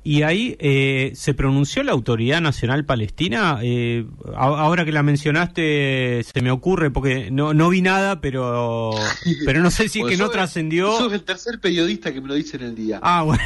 Y 0.02 0.22
ahí 0.22 0.56
eh, 0.60 1.12
se 1.14 1.34
pronunció 1.34 1.82
la 1.82 1.92
Autoridad 1.92 2.40
Nacional 2.40 2.86
Palestina. 2.86 3.58
Eh, 3.62 4.06
ahora 4.34 4.86
que 4.86 4.92
la 4.92 5.02
mencionaste, 5.02 6.22
se 6.22 6.40
me 6.40 6.50
ocurre, 6.50 6.90
porque 6.90 7.30
no, 7.30 7.52
no 7.52 7.68
vi 7.68 7.82
nada, 7.82 8.22
pero 8.22 8.92
pero 9.44 9.60
no 9.60 9.70
sé 9.70 9.90
si 9.90 10.00
es 10.00 10.06
que 10.06 10.16
no 10.16 10.30
trascendió. 10.30 10.96
Sos 10.96 11.12
el 11.12 11.22
tercer 11.22 11.60
periodista 11.60 12.14
que 12.14 12.20
me 12.22 12.28
lo 12.28 12.34
dice 12.34 12.56
en 12.56 12.62
el 12.62 12.74
día. 12.74 12.98
Ah, 13.02 13.22
bueno. 13.22 13.40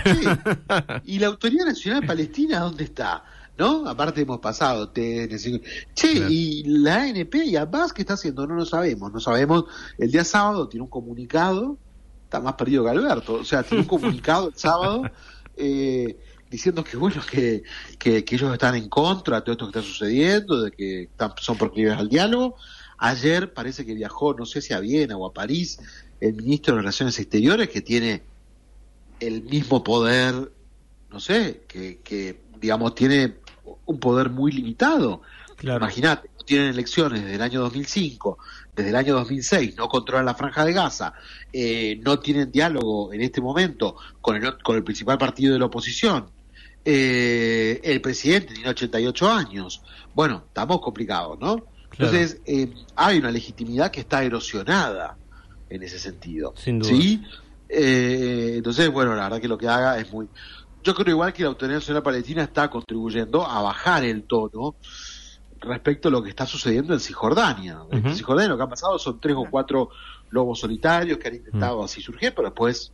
¿Y 1.04 1.18
la 1.18 1.26
Autoridad 1.26 1.66
Nacional 1.66 2.06
Palestina 2.06 2.60
dónde 2.60 2.84
está? 2.84 3.24
¿No? 3.58 3.88
Aparte 3.88 4.20
hemos 4.20 4.38
pasado 4.38 4.90
TN. 4.90 5.30
Che, 5.94 6.12
¿y 6.28 6.64
la 6.64 7.02
ANP 7.02 7.34
y 7.46 7.56
Abbas 7.56 7.92
qué 7.92 8.02
está 8.02 8.14
haciendo? 8.14 8.46
No 8.46 8.54
lo 8.54 8.64
sabemos. 8.64 9.12
No 9.12 9.18
sabemos. 9.18 9.64
El 9.98 10.10
día 10.10 10.24
sábado 10.24 10.68
tiene 10.68 10.84
un 10.84 10.90
comunicado. 10.90 11.78
Está 12.24 12.40
más 12.40 12.54
perdido 12.54 12.84
que 12.84 12.90
Alberto. 12.90 13.34
O 13.34 13.44
sea, 13.44 13.62
tiene 13.64 13.82
un 13.82 13.88
comunicado 13.88 14.48
el 14.48 14.54
sábado. 14.54 15.02
Eh, 15.56 16.18
diciendo 16.54 16.84
que 16.84 16.96
bueno 16.96 17.20
que, 17.28 17.64
que, 17.98 18.18
ellos 18.18 18.52
están 18.52 18.76
en 18.76 18.88
contra 18.88 19.36
de 19.36 19.42
todo 19.42 19.52
esto 19.54 19.66
que 19.66 19.78
está 19.78 19.82
sucediendo, 19.82 20.62
de 20.62 20.70
que 20.70 21.02
están, 21.02 21.32
son 21.40 21.58
proclives 21.58 21.98
al 21.98 22.08
diálogo. 22.08 22.54
Ayer 22.98 23.52
parece 23.52 23.84
que 23.84 23.92
viajó, 23.92 24.34
no 24.34 24.46
sé 24.46 24.60
si 24.62 24.72
a 24.72 24.78
Viena 24.78 25.16
o 25.16 25.26
a 25.26 25.32
París, 25.32 25.80
el 26.20 26.34
ministro 26.34 26.74
de 26.74 26.82
Relaciones 26.82 27.18
Exteriores, 27.18 27.68
que 27.68 27.80
tiene 27.80 28.22
el 29.18 29.42
mismo 29.42 29.82
poder, 29.82 30.52
no 31.10 31.18
sé, 31.18 31.64
que, 31.66 31.98
que 32.04 32.40
digamos 32.60 32.94
tiene 32.94 33.34
un 33.86 33.98
poder 33.98 34.30
muy 34.30 34.52
limitado. 34.52 35.22
Imagínate, 35.60 36.30
tienen 36.44 36.68
elecciones 36.68 37.22
desde 37.22 37.34
el 37.36 37.42
año 37.42 37.60
2005, 37.60 38.38
desde 38.74 38.90
el 38.90 38.96
año 38.96 39.14
2006, 39.14 39.76
no 39.76 39.88
controlan 39.88 40.26
la 40.26 40.34
franja 40.34 40.64
de 40.64 40.72
Gaza, 40.72 41.14
eh, 41.52 42.00
no 42.02 42.18
tienen 42.18 42.50
diálogo 42.50 43.12
en 43.12 43.22
este 43.22 43.40
momento 43.40 43.96
con 44.20 44.36
el, 44.36 44.58
con 44.62 44.76
el 44.76 44.84
principal 44.84 45.18
partido 45.18 45.52
de 45.52 45.58
la 45.58 45.66
oposición, 45.66 46.30
eh, 46.84 47.80
el 47.82 48.00
presidente 48.00 48.54
tiene 48.54 48.68
88 48.68 49.28
años. 49.30 49.82
Bueno, 50.14 50.44
estamos 50.48 50.80
complicados, 50.80 51.38
¿no? 51.38 51.66
Entonces, 51.92 52.40
eh, 52.44 52.72
hay 52.96 53.18
una 53.18 53.30
legitimidad 53.30 53.90
que 53.90 54.00
está 54.00 54.22
erosionada 54.24 55.16
en 55.70 55.82
ese 55.82 55.98
sentido. 55.98 56.54
Sin 56.56 56.80
duda. 56.80 56.90
¿Sí? 56.90 57.22
Eh, 57.68 58.54
entonces, 58.56 58.90
bueno, 58.90 59.14
la 59.14 59.24
verdad 59.24 59.40
que 59.40 59.48
lo 59.48 59.58
que 59.58 59.68
haga 59.68 59.98
es 59.98 60.12
muy... 60.12 60.28
Yo 60.82 60.94
creo 60.94 61.14
igual 61.14 61.32
que 61.32 61.44
la 61.44 61.50
Autoridad 61.50 61.78
Nacional 61.78 62.02
Palestina 62.02 62.42
está 62.42 62.68
contribuyendo 62.68 63.46
a 63.46 63.62
bajar 63.62 64.04
el 64.04 64.24
tono 64.24 64.74
respecto 65.60 66.08
a 66.08 66.10
lo 66.10 66.22
que 66.22 66.28
está 66.28 66.44
sucediendo 66.44 66.92
en 66.92 67.00
Cisjordania. 67.00 67.78
En 67.90 68.14
Cisjordania 68.14 68.50
lo 68.50 68.58
que 68.58 68.64
ha 68.64 68.68
pasado 68.68 68.98
son 68.98 69.18
tres 69.18 69.34
o 69.34 69.46
cuatro 69.50 69.88
lobos 70.28 70.60
solitarios 70.60 71.16
que 71.16 71.28
han 71.28 71.36
intentado 71.36 71.82
así 71.82 72.02
surgir, 72.02 72.34
pero 72.34 72.48
después 72.48 72.92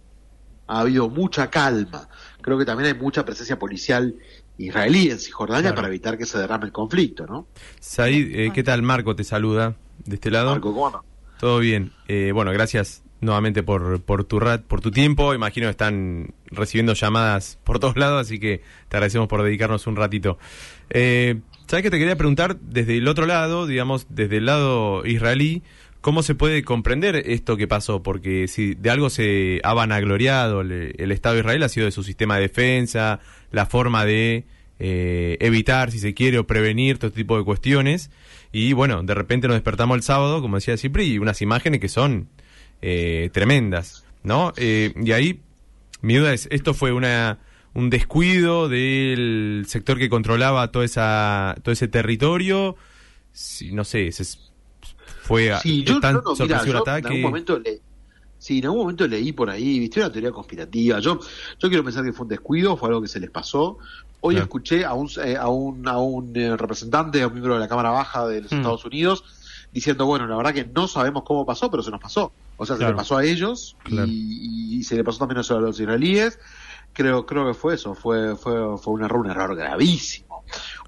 ha 0.70 0.80
habido 0.80 1.08
mucha 1.08 1.50
calma. 1.50 2.08
Creo 2.40 2.56
que 2.56 2.64
también 2.64 2.94
hay 2.94 3.00
mucha 3.00 3.24
presencia 3.24 3.58
policial 3.58 4.14
israelí 4.56 5.10
en 5.10 5.18
Cisjordania 5.18 5.74
para 5.74 5.88
evitar 5.88 6.16
que 6.16 6.26
se 6.26 6.38
derrame 6.38 6.66
el 6.66 6.72
conflicto, 6.72 7.26
¿no? 7.26 7.48
Said, 7.80 8.34
eh, 8.34 8.52
¿qué 8.54 8.62
tal? 8.62 8.82
Marco 8.82 9.16
te 9.16 9.24
saluda 9.24 9.74
de 10.04 10.14
este 10.14 10.30
lado. 10.30 10.50
Marco, 10.50 10.72
¿cómo 10.72 11.04
Todo 11.40 11.58
bien. 11.58 11.92
Eh, 12.06 12.30
bueno, 12.32 12.52
gracias 12.52 13.02
nuevamente 13.20 13.62
por, 13.62 14.00
por, 14.02 14.24
tu 14.24 14.38
rat, 14.38 14.62
por 14.62 14.80
tu 14.80 14.92
tiempo. 14.92 15.34
Imagino 15.34 15.66
que 15.66 15.72
están 15.72 16.34
recibiendo 16.46 16.94
llamadas 16.94 17.58
por 17.64 17.80
todos 17.80 17.96
lados, 17.96 18.20
así 18.20 18.38
que 18.38 18.62
te 18.88 18.96
agradecemos 18.96 19.26
por 19.26 19.42
dedicarnos 19.42 19.86
un 19.88 19.96
ratito. 19.96 20.38
Eh, 20.90 21.40
¿Sabes 21.66 21.82
que 21.82 21.90
te 21.90 21.98
quería 21.98 22.16
preguntar 22.16 22.58
desde 22.60 22.96
el 22.96 23.08
otro 23.08 23.26
lado, 23.26 23.66
digamos, 23.66 24.06
desde 24.08 24.36
el 24.36 24.46
lado 24.46 25.04
israelí? 25.04 25.62
¿Cómo 26.00 26.22
se 26.22 26.34
puede 26.34 26.62
comprender 26.62 27.16
esto 27.26 27.58
que 27.58 27.68
pasó? 27.68 28.02
Porque 28.02 28.48
si 28.48 28.74
de 28.74 28.90
algo 28.90 29.10
se 29.10 29.60
ha 29.64 29.74
vanagloriado 29.74 30.62
el, 30.62 31.12
Estado 31.12 31.34
de 31.34 31.40
Israel 31.40 31.62
ha 31.62 31.68
sido 31.68 31.86
de 31.86 31.92
su 31.92 32.02
sistema 32.02 32.36
de 32.36 32.42
defensa, 32.42 33.20
la 33.50 33.66
forma 33.66 34.06
de 34.06 34.44
eh, 34.78 35.36
evitar, 35.40 35.90
si 35.90 35.98
se 35.98 36.14
quiere, 36.14 36.38
o 36.38 36.46
prevenir 36.46 36.96
todo 36.96 37.08
este 37.08 37.20
tipo 37.20 37.36
de 37.36 37.44
cuestiones. 37.44 38.10
Y 38.50 38.72
bueno, 38.72 39.02
de 39.02 39.14
repente 39.14 39.46
nos 39.46 39.56
despertamos 39.56 39.94
el 39.96 40.02
sábado, 40.02 40.40
como 40.40 40.56
decía 40.56 40.78
Cipri, 40.78 41.04
y 41.04 41.18
unas 41.18 41.42
imágenes 41.42 41.80
que 41.80 41.88
son 41.88 42.28
eh, 42.80 43.28
tremendas, 43.34 44.04
¿no? 44.22 44.54
Eh, 44.56 44.94
y 44.96 45.12
ahí 45.12 45.40
mi 46.00 46.14
duda 46.14 46.32
es, 46.32 46.48
¿esto 46.50 46.72
fue 46.72 46.92
una 46.92 47.40
un 47.72 47.90
descuido 47.90 48.68
del 48.68 49.64
sector 49.68 49.98
que 49.98 50.08
controlaba 50.08 50.72
toda 50.72 50.84
esa, 50.86 51.56
todo 51.62 51.72
ese 51.72 51.88
territorio? 51.88 52.76
No 53.70 53.84
sé, 53.84 54.10
se, 54.12 54.24
fue 55.30 55.56
sí, 55.62 55.84
yo, 55.84 56.00
tan 56.00 56.14
no, 56.14 56.22
mira, 56.40 56.64
yo 56.64 56.78
ataque. 56.78 57.06
En 57.06 57.12
algún 57.14 57.22
momento 57.22 57.58
le, 57.58 57.80
sí, 58.36 58.58
en 58.58 58.64
algún 58.64 58.80
momento 58.80 59.06
leí 59.06 59.30
por 59.32 59.48
ahí, 59.48 59.78
viste 59.78 60.00
una 60.00 60.10
teoría 60.10 60.32
conspirativa. 60.32 60.98
Yo, 60.98 61.20
yo 61.58 61.68
quiero 61.68 61.84
pensar 61.84 62.04
que 62.04 62.12
fue 62.12 62.24
un 62.24 62.30
descuido, 62.30 62.76
fue 62.76 62.88
algo 62.88 63.00
que 63.00 63.06
se 63.06 63.20
les 63.20 63.30
pasó. 63.30 63.78
Hoy 64.22 64.36
escuché 64.36 64.84
a 64.84 64.92
un, 64.92 65.08
eh, 65.24 65.36
a 65.36 65.48
un, 65.48 65.86
a 65.86 65.98
un 65.98 66.36
eh, 66.36 66.56
representante, 66.56 67.22
a 67.22 67.28
un 67.28 67.32
miembro 67.32 67.54
de 67.54 67.60
la 67.60 67.68
Cámara 67.68 67.90
Baja 67.90 68.26
de 68.26 68.42
los 68.42 68.50
mm. 68.50 68.56
Estados 68.56 68.84
Unidos, 68.84 69.24
diciendo, 69.72 70.04
bueno, 70.04 70.26
la 70.26 70.36
verdad 70.36 70.52
que 70.52 70.64
no 70.64 70.88
sabemos 70.88 71.22
cómo 71.22 71.46
pasó, 71.46 71.70
pero 71.70 71.84
se 71.84 71.92
nos 71.92 72.00
pasó. 72.00 72.32
O 72.56 72.66
sea, 72.66 72.76
se 72.76 72.84
le 72.84 72.92
pasó 72.92 73.16
a 73.16 73.24
ellos 73.24 73.76
y, 73.88 74.78
y, 74.78 74.82
se 74.82 74.96
le 74.96 75.04
pasó 75.04 75.20
también 75.20 75.38
a 75.38 75.54
los 75.60 75.80
israelíes 75.80 76.38
creo 76.92 77.24
creo 77.24 77.46
que 77.46 77.54
fue 77.54 77.74
eso 77.74 77.94
fue 77.94 78.36
fue 78.36 78.76
fue 78.78 78.92
un 78.94 79.04
error 79.04 79.20
un 79.20 79.30
error 79.30 79.54
gravísimo 79.54 80.29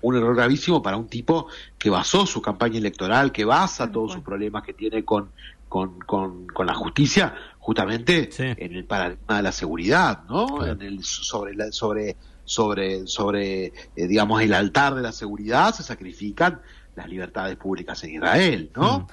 un 0.03 0.17
error 0.17 0.35
gravísimo 0.37 0.83
para 0.83 0.97
un 0.97 1.09
tipo 1.09 1.49
que 1.79 1.91
basó 1.91 2.27
su 2.27 2.43
campaña 2.43 2.79
electoral 2.79 3.33
que 3.33 3.45
basa 3.45 3.91
todos 3.91 4.13
sus 4.13 4.23
problemas 4.23 4.63
que 4.63 4.73
tiene 4.73 5.05
con 5.05 5.31
con, 5.69 5.99
con, 6.01 6.47
con 6.49 6.67
la 6.67 6.75
justicia 6.75 7.35
justamente 7.59 8.29
en 8.39 8.75
el 8.75 8.85
paradigma 8.85 9.37
de 9.39 9.43
la 9.43 9.53
seguridad 9.53 10.25
no 10.29 10.67
en 10.67 10.83
el 10.83 11.03
sobre 11.03 11.55
la, 11.55 11.73
sobre 11.73 12.17
sobre 12.45 13.07
sobre 13.07 13.67
eh, 13.67 13.73
digamos 14.07 14.43
el 14.43 14.53
altar 14.53 14.95
de 14.95 15.03
la 15.03 15.13
seguridad 15.13 15.75
se 15.75 15.83
sacrifican 15.83 16.61
las 16.95 17.09
libertades 17.09 17.57
públicas 17.57 18.03
en 18.05 18.17
Israel 18.17 18.71
no 18.77 19.01
mm. 19.01 19.07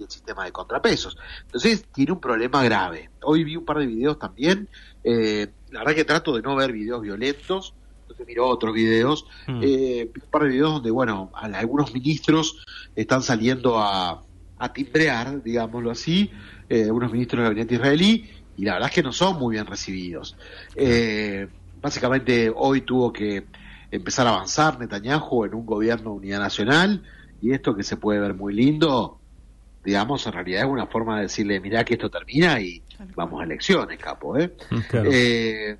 y 0.00 0.02
el 0.04 0.10
sistema 0.10 0.46
de 0.46 0.52
contrapesos. 0.52 1.18
Entonces 1.42 1.84
tiene 1.92 2.12
un 2.12 2.20
problema 2.20 2.64
grave. 2.64 3.10
Hoy 3.22 3.44
vi 3.44 3.56
un 3.56 3.66
par 3.66 3.78
de 3.78 3.86
videos 3.86 4.18
también 4.18 4.66
eh, 5.04 5.48
la 5.70 5.80
verdad 5.80 5.94
que 5.94 6.04
trato 6.04 6.34
de 6.34 6.42
no 6.42 6.56
ver 6.56 6.72
videos 6.72 7.00
violentos, 7.02 7.74
entonces 8.10 8.26
miro 8.26 8.48
otros 8.48 8.74
videos, 8.74 9.26
mm. 9.46 9.60
eh, 9.62 10.10
un 10.14 10.30
par 10.30 10.42
de 10.42 10.48
videos 10.48 10.74
donde, 10.74 10.90
bueno, 10.90 11.30
algunos 11.34 11.94
ministros 11.94 12.64
están 12.96 13.22
saliendo 13.22 13.78
a, 13.78 14.22
a 14.58 14.72
timbrear, 14.72 15.42
digámoslo 15.42 15.90
así, 15.92 16.30
eh, 16.68 16.84
algunos 16.84 17.12
ministros 17.12 17.38
del 17.38 17.50
gabinete 17.50 17.76
israelí, 17.76 18.28
y 18.56 18.64
la 18.64 18.74
verdad 18.74 18.88
es 18.88 18.94
que 18.96 19.02
no 19.02 19.12
son 19.12 19.38
muy 19.38 19.54
bien 19.54 19.66
recibidos. 19.66 20.36
Eh, 20.74 21.46
básicamente 21.80 22.52
hoy 22.54 22.80
tuvo 22.80 23.12
que 23.12 23.44
empezar 23.90 24.26
a 24.26 24.30
avanzar 24.30 24.78
Netanyahu 24.78 25.44
en 25.44 25.54
un 25.54 25.66
gobierno 25.66 26.10
de 26.10 26.16
unidad 26.16 26.40
nacional, 26.40 27.02
y 27.40 27.52
esto 27.52 27.76
que 27.76 27.84
se 27.84 27.96
puede 27.96 28.18
ver 28.18 28.34
muy 28.34 28.54
lindo, 28.54 29.18
digamos, 29.84 30.26
en 30.26 30.32
realidad 30.32 30.64
es 30.64 30.68
una 30.68 30.86
forma 30.86 31.16
de 31.16 31.22
decirle, 31.22 31.60
mirá 31.60 31.84
que 31.84 31.94
esto 31.94 32.10
termina 32.10 32.60
y 32.60 32.82
vamos 33.14 33.40
a 33.40 33.44
elecciones, 33.44 33.98
capo, 33.98 34.36
¿eh? 34.36 34.52
Eh 34.92 35.76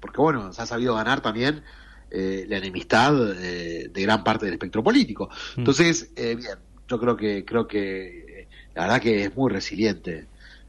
porque 0.00 0.20
bueno, 0.20 0.52
se 0.52 0.62
ha 0.62 0.66
sabido 0.66 0.94
ganar 0.94 1.20
también 1.20 1.62
eh, 2.10 2.46
la 2.48 2.58
enemistad 2.58 3.12
de 3.14 3.90
gran 3.94 4.22
parte 4.22 4.44
del 4.46 4.54
espectro 4.54 4.82
político. 4.82 5.28
Mm. 5.56 5.60
Entonces, 5.60 6.10
eh, 6.16 6.36
bien, 6.36 6.58
yo 6.88 7.00
creo 7.00 7.16
que, 7.16 7.44
creo 7.44 7.66
que 7.66 8.48
la 8.74 8.82
verdad 8.82 9.00
que 9.00 9.24
es 9.24 9.36
muy 9.36 9.50
resiliente. 9.50 10.26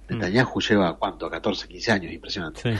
Mm. 0.09 0.13
Netanyahu 0.13 0.61
lleva, 0.61 0.97
¿cuánto? 0.97 1.29
14, 1.29 1.67
15 1.67 1.91
años, 1.91 2.13
impresionante. 2.13 2.79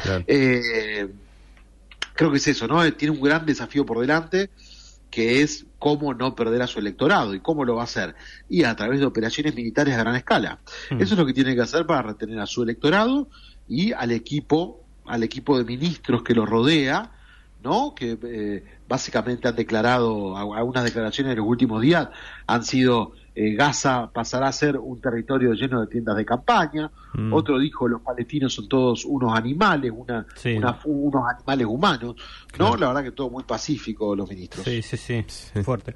creo 2.13 2.31
que 2.31 2.37
es 2.37 2.47
eso, 2.47 2.67
¿no? 2.67 2.91
Tiene 2.93 3.13
un 3.15 3.21
gran 3.21 3.45
desafío 3.45 3.85
por 3.85 3.99
delante 3.99 4.49
que 5.09 5.41
es 5.41 5.65
cómo 5.79 6.13
no 6.13 6.35
perder 6.35 6.61
a 6.61 6.67
su 6.67 6.79
electorado 6.79 7.33
y 7.33 7.39
cómo 7.39 7.65
lo 7.65 7.75
va 7.75 7.81
a 7.81 7.85
hacer. 7.85 8.15
Y 8.49 8.63
a 8.63 8.75
través 8.75 8.99
de 8.99 9.05
operaciones 9.05 9.55
militares 9.55 9.95
a 9.95 9.99
gran 9.99 10.15
escala. 10.15 10.59
Hmm. 10.89 11.01
Eso 11.01 11.13
es 11.13 11.19
lo 11.19 11.25
que 11.25 11.33
tiene 11.33 11.55
que 11.55 11.61
hacer 11.61 11.85
para 11.85 12.01
retener 12.01 12.39
a 12.39 12.45
su 12.45 12.63
electorado 12.63 13.29
y 13.67 13.93
al 13.93 14.11
equipo, 14.11 14.83
al 15.07 15.23
equipo 15.23 15.57
de 15.57 15.63
ministros 15.63 16.23
que 16.23 16.33
lo 16.33 16.45
rodea, 16.45 17.11
¿no? 17.63 17.95
Que 17.95 18.17
eh, 18.23 18.63
básicamente 18.87 19.47
han 19.47 19.55
declarado, 19.55 20.37
algunas 20.37 20.83
declaraciones 20.83 21.31
en 21.33 21.39
los 21.39 21.47
últimos 21.47 21.81
días 21.81 22.09
han 22.45 22.63
sido 22.63 23.13
eh, 23.39 23.53
Gaza 23.53 24.09
pasará 24.11 24.47
a 24.47 24.51
ser 24.51 24.77
un 24.77 24.99
territorio 24.99 25.53
lleno 25.53 25.81
de 25.81 25.85
tiendas 25.85 26.17
de 26.17 26.25
campaña. 26.25 26.89
Mm. 27.13 27.31
Otro 27.31 27.59
dijo 27.59 27.87
los 27.87 28.01
palestinos 28.01 28.51
son 28.51 28.67
todos 28.67 29.05
unos 29.05 29.37
animales, 29.37 29.93
una, 29.95 30.25
unos 30.85 31.23
animales 31.35 31.67
humanos. 31.67 32.15
No, 32.57 32.75
la 32.75 32.87
verdad 32.87 33.03
que 33.03 33.11
todo 33.11 33.29
muy 33.29 33.43
pacífico 33.43 34.15
los 34.15 34.27
ministros. 34.27 34.65
Sí, 34.65 34.81
sí, 34.81 34.97
sí, 34.97 35.23
fuerte. 35.61 35.93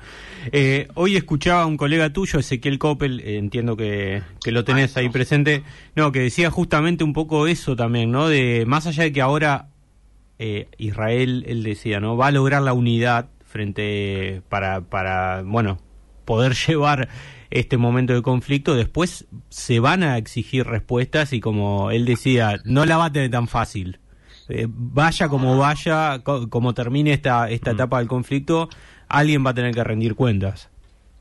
Eh, 0.52 0.88
hoy 0.94 1.16
escuchaba 1.16 1.64
a 1.64 1.66
un 1.66 1.78
colega 1.78 2.14
tuyo, 2.14 2.38
Ezequiel 2.38 2.78
Coppel, 2.78 3.20
eh, 3.22 3.40
entiendo 3.40 3.76
que, 3.76 4.22
que, 4.44 4.52
lo 4.52 4.64
tenés 4.64 4.96
ahí 4.98 5.10
presente, 5.10 5.64
no, 5.96 6.12
que 6.12 6.20
decía 6.20 6.52
justamente 6.52 7.04
un 7.04 7.14
poco 7.14 7.48
eso 7.48 7.76
también, 7.76 8.12
¿no? 8.12 8.28
De 8.28 8.66
más 8.68 8.86
allá 8.86 9.02
de 9.02 9.12
que 9.12 9.22
ahora 9.22 9.70
Israel, 10.78 11.44
él 11.48 11.64
decía, 11.64 12.00
¿no? 12.00 12.18
Va 12.18 12.28
a 12.28 12.32
lograr 12.32 12.62
la 12.62 12.74
unidad 12.74 13.30
frente 13.46 14.44
para, 14.48 14.82
para 14.82 15.42
bueno, 15.44 15.80
poder 16.32 16.54
llevar 16.68 17.10
este 17.50 17.78
momento 17.78 18.14
de 18.14 18.22
conflicto, 18.22 18.76
después 18.76 19.26
se 19.50 19.82
van 19.82 20.04
a 20.04 20.18
exigir 20.18 20.66
respuestas 20.66 21.34
y 21.34 21.42
como 21.42 21.92
él 21.92 22.06
decía, 22.06 22.62
no 22.64 22.86
la 22.86 22.96
va 22.96 23.06
a 23.06 23.12
tener 23.12 23.30
tan 23.30 23.50
fácil. 23.50 24.00
Eh, 24.48 24.68
vaya 24.70 25.28
como 25.28 25.58
vaya, 25.58 26.24
como 26.24 26.74
termine 26.74 27.12
esta, 27.12 27.50
esta 27.50 27.72
mm. 27.72 27.76
etapa 27.76 28.00
del 28.00 28.08
conflicto, 28.08 28.70
alguien 29.10 29.46
va 29.46 29.50
a 29.50 29.54
tener 29.54 29.74
que 29.76 29.84
rendir 29.84 30.16
cuentas. 30.16 30.70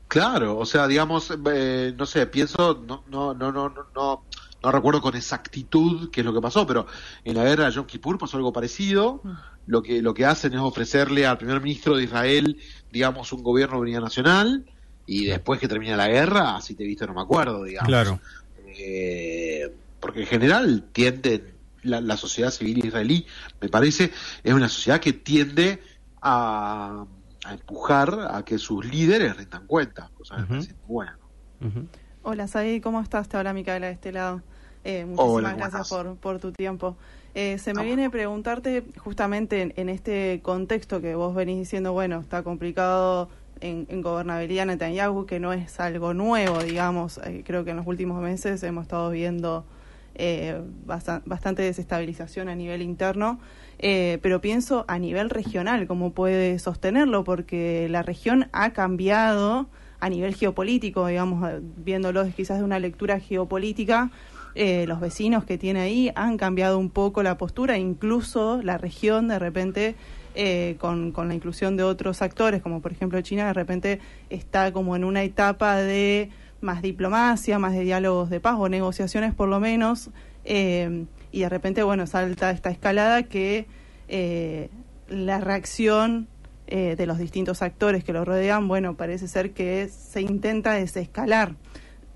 Claro, 0.07 0.57
o 0.57 0.65
sea, 0.65 0.87
digamos, 0.87 1.33
eh, 1.53 1.93
no 1.97 2.05
sé, 2.05 2.25
pienso, 2.27 2.81
no, 2.87 3.03
no, 3.09 3.33
no, 3.33 3.51
no, 3.51 3.69
no, 3.69 4.23
no 4.63 4.71
recuerdo 4.71 5.01
con 5.01 5.15
exactitud 5.15 6.09
qué 6.11 6.21
es 6.21 6.25
lo 6.25 6.33
que 6.33 6.41
pasó, 6.41 6.65
pero 6.65 6.87
en 7.25 7.35
la 7.35 7.43
guerra 7.43 7.65
de 7.65 7.71
Yom 7.71 7.85
Kippur 7.85 8.17
pasó 8.17 8.37
algo 8.37 8.53
parecido. 8.53 9.19
Mm. 9.23 9.31
Lo 9.67 9.83
que, 9.83 10.01
lo 10.01 10.13
que 10.13 10.25
hacen 10.25 10.53
es 10.53 10.59
ofrecerle 10.59 11.25
al 11.27 11.37
primer 11.37 11.61
ministro 11.61 11.95
de 11.97 12.03
Israel, 12.03 12.57
digamos, 12.91 13.31
un 13.33 13.43
gobierno 13.43 13.75
de 13.75 13.81
unidad 13.81 14.01
nacional, 14.01 14.65
y 15.05 15.25
después 15.25 15.59
que 15.59 15.67
termina 15.67 15.95
la 15.95 16.07
guerra, 16.07 16.55
así 16.55 16.75
te 16.75 16.83
he 16.83 16.87
visto, 16.87 17.05
no 17.05 17.13
me 17.13 17.21
acuerdo, 17.21 17.63
digamos. 17.63 17.87
Claro. 17.87 18.19
Eh, 18.77 19.73
porque 19.99 20.21
en 20.21 20.27
general 20.27 20.83
tienden, 20.91 21.53
la, 21.83 22.17
sociedad 22.17 22.51
civil 22.51 22.85
israelí, 22.85 23.25
me 23.59 23.69
parece, 23.69 24.11
es 24.43 24.53
una 24.53 24.69
sociedad 24.69 24.99
que 24.99 25.13
tiende 25.13 25.81
a, 26.21 27.05
empujar 27.49 28.27
a 28.31 28.43
que 28.45 28.57
sus 28.57 28.85
líderes 28.85 29.35
rentan 29.35 29.65
cuenta, 29.65 30.11
cosa 30.15 30.35
que 30.35 30.41
me 30.41 30.47
parece 30.47 30.75
bueno. 30.87 31.17
Hola, 32.23 32.47
Said, 32.47 32.81
¿cómo 32.81 33.01
estás? 33.01 33.27
Te 33.27 33.37
habla 33.37 33.53
Micaela 33.53 33.87
de 33.87 33.93
este 33.93 34.11
lado. 34.11 34.41
Eh, 34.83 35.05
muchísimas 35.05 35.57
gracias 35.57 35.89
por, 35.89 36.15
por 36.17 36.39
tu 36.39 36.51
tiempo. 36.51 36.97
Eh, 37.33 37.57
se 37.59 37.73
me 37.73 37.83
viene 37.83 38.05
a 38.05 38.09
preguntarte 38.09 38.83
justamente 38.97 39.61
en, 39.61 39.73
en, 39.77 39.89
este 39.89 40.41
contexto 40.43 41.01
que 41.01 41.15
vos 41.15 41.33
venís 41.33 41.57
diciendo, 41.59 41.93
bueno, 41.93 42.19
está 42.19 42.43
complicado 42.43 43.29
en, 43.61 44.01
gobernabilidad 44.01 44.65
Netanyahu, 44.65 45.25
que 45.25 45.39
no 45.39 45.53
es 45.53 45.79
algo 45.79 46.13
nuevo, 46.13 46.59
digamos. 46.59 47.19
Eh, 47.19 47.43
creo 47.45 47.63
que 47.63 47.71
en 47.71 47.77
los 47.77 47.87
últimos 47.87 48.21
meses 48.21 48.61
hemos 48.63 48.83
estado 48.83 49.09
viendo 49.11 49.65
eh, 50.15 50.61
bastante 50.85 51.61
desestabilización 51.61 52.49
a 52.49 52.55
nivel 52.55 52.81
interno, 52.81 53.39
eh, 53.79 54.19
pero 54.21 54.41
pienso 54.41 54.85
a 54.87 54.99
nivel 54.99 55.29
regional, 55.29 55.87
cómo 55.87 56.11
puede 56.11 56.59
sostenerlo, 56.59 57.23
porque 57.23 57.87
la 57.89 58.03
región 58.03 58.47
ha 58.51 58.71
cambiado 58.71 59.67
a 59.99 60.09
nivel 60.09 60.35
geopolítico, 60.35 61.07
digamos, 61.07 61.49
viéndolo 61.77 62.25
quizás 62.35 62.57
de 62.57 62.63
una 62.63 62.79
lectura 62.79 63.19
geopolítica. 63.19 64.11
los 64.55 64.99
vecinos 64.99 65.45
que 65.45 65.57
tiene 65.57 65.79
ahí 65.79 66.11
han 66.15 66.37
cambiado 66.37 66.77
un 66.77 66.89
poco 66.89 67.23
la 67.23 67.37
postura, 67.37 67.77
incluso 67.77 68.61
la 68.63 68.77
región 68.77 69.27
de 69.27 69.39
repente 69.39 69.95
eh, 70.35 70.75
con, 70.79 71.11
con 71.11 71.27
la 71.27 71.33
inclusión 71.33 71.77
de 71.77 71.83
otros 71.83 72.21
actores, 72.21 72.61
como 72.61 72.81
por 72.81 72.91
ejemplo 72.91 73.19
China, 73.21 73.47
de 73.47 73.53
repente 73.53 73.99
está 74.29 74.71
como 74.71 74.95
en 74.95 75.03
una 75.03 75.23
etapa 75.23 75.75
de 75.77 76.29
más 76.61 76.81
diplomacia, 76.81 77.59
más 77.59 77.73
de 77.73 77.81
diálogos 77.81 78.29
de 78.29 78.39
paz 78.39 78.55
o 78.57 78.69
negociaciones 78.69 79.33
por 79.33 79.49
lo 79.49 79.59
menos, 79.59 80.09
eh, 80.45 81.05
y 81.31 81.41
de 81.41 81.49
repente, 81.49 81.83
bueno, 81.83 82.07
salta 82.07 82.51
esta 82.51 82.69
escalada 82.69 83.23
que 83.23 83.67
eh, 84.07 84.69
la 85.07 85.39
reacción 85.39 86.27
de 86.67 87.05
los 87.05 87.17
distintos 87.17 87.61
actores 87.61 88.01
que 88.05 88.13
lo 88.13 88.23
rodean, 88.23 88.69
bueno, 88.69 88.95
parece 88.95 89.27
ser 89.27 89.51
que 89.51 89.89
se 89.89 90.21
intenta 90.21 90.71
desescalar, 90.71 91.55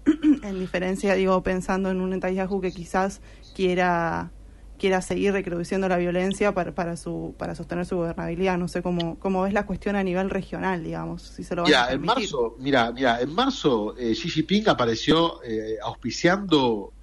en 0.43 0.59
diferencia, 0.59 1.13
digo, 1.15 1.41
pensando 1.43 1.89
en 1.89 1.99
un 1.99 2.11
Netanyahu 2.11 2.61
que 2.61 2.71
quizás 2.71 3.21
quiera 3.55 4.31
quiera 4.77 5.01
seguir 5.01 5.33
reproduciendo 5.33 5.87
la 5.87 5.97
violencia 5.97 6.53
para, 6.53 6.73
para, 6.73 6.97
su, 6.97 7.35
para 7.37 7.55
sostener 7.55 7.85
su 7.85 7.97
gobernabilidad. 7.97 8.57
No 8.57 8.67
sé 8.67 8.81
cómo, 8.81 9.17
cómo 9.19 9.43
ves 9.43 9.53
la 9.53 9.65
cuestión 9.65 9.95
a 9.95 10.03
nivel 10.03 10.29
regional, 10.29 10.83
digamos, 10.83 11.21
si 11.21 11.43
se 11.43 11.55
lo 11.55 11.63
mira, 11.63 11.91
en 11.91 12.01
marzo, 12.01 12.55
mira, 12.59 12.91
mira, 12.91 13.21
en 13.21 13.33
marzo 13.33 13.95
eh, 13.97 14.13
Xi 14.13 14.29
Jinping 14.29 14.69
apareció 14.69 15.43
eh, 15.43 15.77
auspiciando 15.83 16.93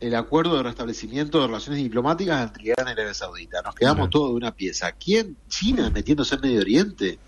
el 0.00 0.14
acuerdo 0.16 0.56
de 0.56 0.64
restablecimiento 0.64 1.40
de 1.40 1.46
relaciones 1.46 1.82
diplomáticas 1.82 2.42
entre 2.42 2.64
Irán 2.64 2.88
y 2.88 2.90
Arabia 2.90 3.14
Saudita. 3.14 3.62
Nos 3.62 3.74
quedamos 3.74 4.10
todos 4.10 4.30
de 4.30 4.36
una 4.36 4.52
pieza. 4.52 4.90
¿Quién? 4.92 5.36
China 5.48 5.90
metiéndose 5.90 6.34
en 6.34 6.40
Medio 6.40 6.60
Oriente. 6.60 7.18